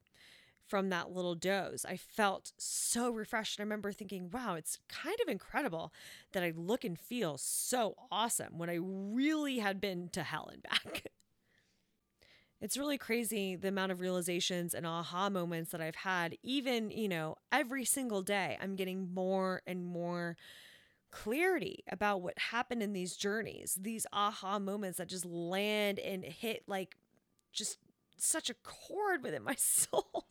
[0.67, 1.85] from that little doze.
[1.87, 3.61] I felt so refreshed.
[3.61, 5.93] I remember thinking, wow, it's kind of incredible
[6.33, 10.63] that I look and feel so awesome when I really had been to hell and
[10.63, 11.07] back.
[12.63, 16.37] it's really crazy the amount of realizations and aha moments that I've had.
[16.45, 20.37] Even, you know, every single day, I'm getting more and more
[21.11, 26.63] clarity about what happened in these journeys, these aha moments that just land and hit
[26.69, 26.97] like
[27.53, 27.79] just
[28.17, 30.29] such a chord within my soul.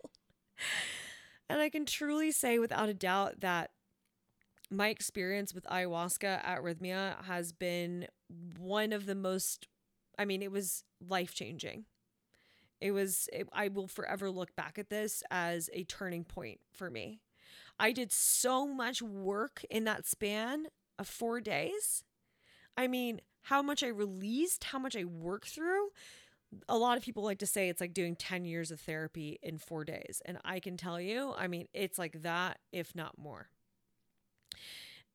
[1.50, 3.72] and I can truly say without a doubt that
[4.70, 8.08] my experience with ayahuasca at Rythmia has been
[8.58, 9.68] one of the most,
[10.18, 11.84] I mean, it was life changing
[12.82, 16.90] It was, it, I will forever look back at this as a turning point for
[16.90, 17.22] me.
[17.80, 20.68] I did so much work in that span
[21.00, 22.04] of four days.
[22.76, 25.90] I mean, how much I released, how much I worked through.
[26.68, 29.58] A lot of people like to say it's like doing 10 years of therapy in
[29.58, 30.22] four days.
[30.26, 33.50] And I can tell you, I mean, it's like that, if not more.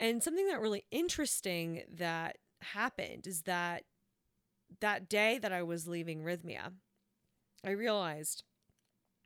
[0.01, 3.85] And something that really interesting that happened is that
[4.81, 6.73] that day that I was leaving Rythmia,
[7.65, 8.43] I realized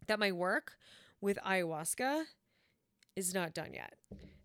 [0.06, 0.76] that my work
[1.20, 2.24] with ayahuasca
[3.16, 3.94] is not done yet.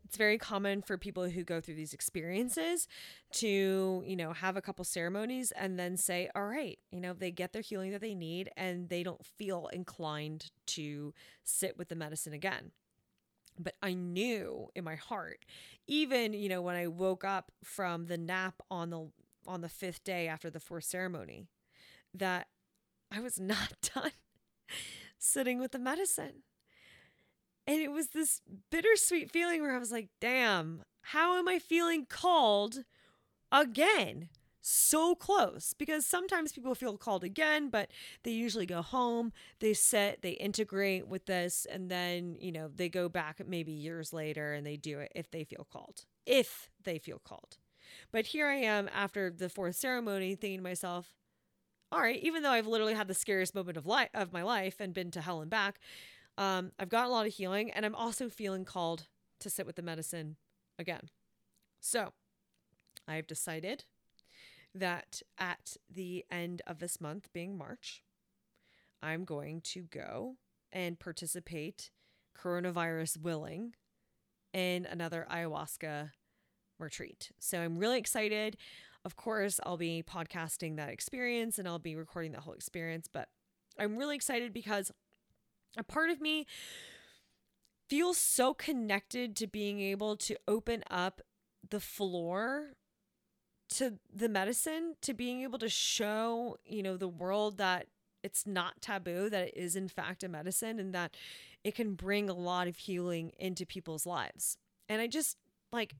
[0.03, 2.87] It's very common for people who go through these experiences
[3.33, 7.31] to, you know, have a couple ceremonies and then say, all right, you know, they
[7.31, 11.13] get their healing that they need and they don't feel inclined to
[11.43, 12.71] sit with the medicine again
[13.57, 15.45] but I knew in my heart,
[15.87, 19.09] even you know when I woke up from the nap on the
[19.47, 21.47] on the fifth day after the fourth ceremony,
[22.13, 22.47] that
[23.15, 24.11] I was not done
[25.17, 26.43] sitting with the medicine.
[27.67, 32.05] And it was this bittersweet feeling where I was like, damn, how am I feeling
[32.05, 32.83] called
[33.51, 34.29] again?
[34.67, 37.91] so close because sometimes people feel called again, but
[38.23, 42.89] they usually go home, they sit, they integrate with this, and then, you know, they
[42.89, 46.05] go back maybe years later and they do it if they feel called.
[46.25, 47.57] If they feel called.
[48.11, 51.13] But here I am after the fourth ceremony thinking to myself,
[51.95, 54.81] all right, even though I've literally had the scariest moment of life of my life
[54.81, 55.79] and been to hell and back,
[56.37, 59.07] um, I've got a lot of healing and I'm also feeling called
[59.39, 60.35] to sit with the medicine
[60.77, 61.09] again.
[61.79, 62.11] So
[63.07, 63.85] I've decided
[64.73, 68.03] that at the end of this month, being March,
[69.01, 70.35] I'm going to go
[70.73, 71.91] and participate,
[72.37, 73.73] coronavirus willing,
[74.51, 76.11] in another ayahuasca
[76.77, 77.31] retreat.
[77.39, 78.57] So I'm really excited.
[79.05, 83.29] Of course, I'll be podcasting that experience and I'll be recording the whole experience, but
[83.79, 84.91] I'm really excited because
[85.77, 86.47] a part of me
[87.87, 91.21] feels so connected to being able to open up
[91.69, 92.73] the floor
[93.67, 97.87] to the medicine to being able to show you know the world that
[98.23, 101.15] it's not taboo that it is in fact a medicine and that
[101.63, 104.57] it can bring a lot of healing into people's lives.
[104.87, 105.37] And i just
[105.71, 105.95] like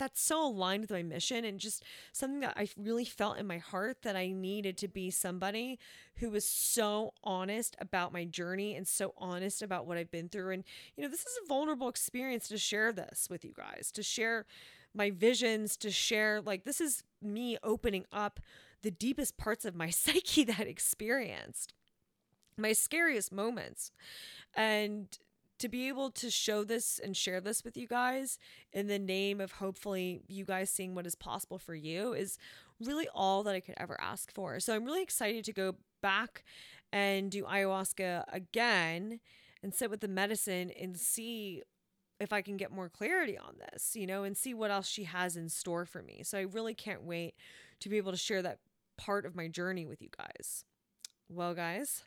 [0.00, 3.58] that's so aligned with my mission and just something that I really felt in my
[3.58, 5.78] heart that I needed to be somebody
[6.16, 10.50] who was so honest about my journey and so honest about what I've been through.
[10.50, 10.64] And,
[10.96, 14.46] you know, this is a vulnerable experience to share this with you guys, to share
[14.94, 18.40] my visions to share like this is me opening up
[18.82, 21.72] the deepest parts of my psyche that I experienced
[22.56, 23.90] my scariest moments
[24.54, 25.06] and
[25.60, 28.38] to be able to show this and share this with you guys
[28.72, 32.38] in the name of hopefully you guys seeing what is possible for you is
[32.80, 34.58] really all that I could ever ask for.
[34.58, 36.44] So I'm really excited to go back
[36.92, 39.20] and do ayahuasca again
[39.62, 41.62] and sit with the medicine and see
[42.18, 45.04] if I can get more clarity on this, you know, and see what else she
[45.04, 46.22] has in store for me.
[46.24, 47.34] So I really can't wait
[47.80, 48.58] to be able to share that
[48.96, 50.64] part of my journey with you guys.
[51.28, 52.04] Well, guys,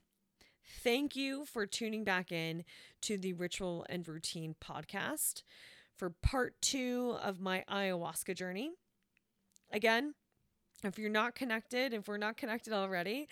[0.84, 2.64] thank you for tuning back in
[3.02, 5.44] to the Ritual and Routine podcast
[5.96, 8.72] for part two of my ayahuasca journey.
[9.72, 10.14] Again,
[10.84, 13.28] if you're not connected, if we're not connected already,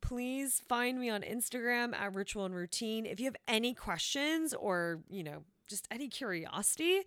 [0.00, 3.06] please find me on Instagram at Ritual and Routine.
[3.06, 7.02] If you have any questions or, you know, just any curiosity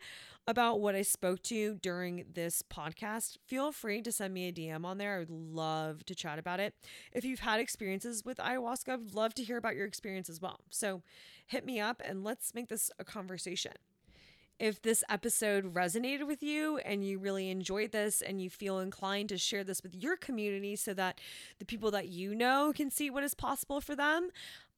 [0.48, 4.86] about what I spoke to during this podcast, feel free to send me a DM
[4.86, 5.16] on there.
[5.16, 6.74] I would love to chat about it.
[7.12, 10.60] If you've had experiences with ayahuasca, I'd love to hear about your experience as well.
[10.70, 11.04] So
[11.46, 13.74] hit me up and let's make this a conversation
[14.62, 19.28] if this episode resonated with you and you really enjoyed this and you feel inclined
[19.28, 21.20] to share this with your community so that
[21.58, 24.30] the people that you know can see what is possible for them,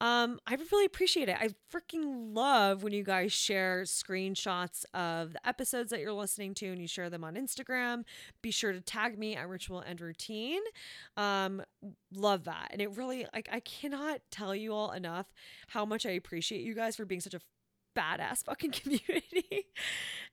[0.02, 1.38] um, I really appreciate it.
[1.40, 6.68] I freaking love when you guys share screenshots of the episodes that you're listening to
[6.68, 8.04] and you share them on Instagram.
[8.42, 10.62] Be sure to tag me at Ritual and Routine.
[11.16, 11.64] Um,
[12.14, 12.68] love that.
[12.72, 15.28] And it really, like, I cannot tell you all enough
[15.68, 17.42] how much I appreciate you guys for being such a
[17.96, 19.68] badass fucking community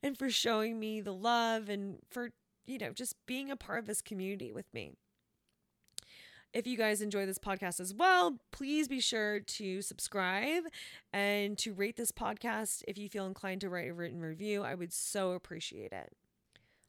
[0.03, 2.31] and for showing me the love and for,
[2.67, 4.95] you know, just being a part of this community with me.
[6.53, 10.65] If you guys enjoy this podcast as well, please be sure to subscribe
[11.13, 12.83] and to rate this podcast.
[12.89, 16.13] If you feel inclined to write a written review, I would so appreciate it.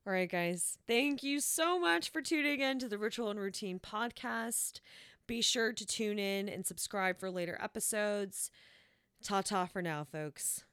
[0.07, 3.79] All right, guys, thank you so much for tuning in to the Ritual and Routine
[3.79, 4.79] podcast.
[5.27, 8.49] Be sure to tune in and subscribe for later episodes.
[9.23, 10.63] Ta ta for now, folks.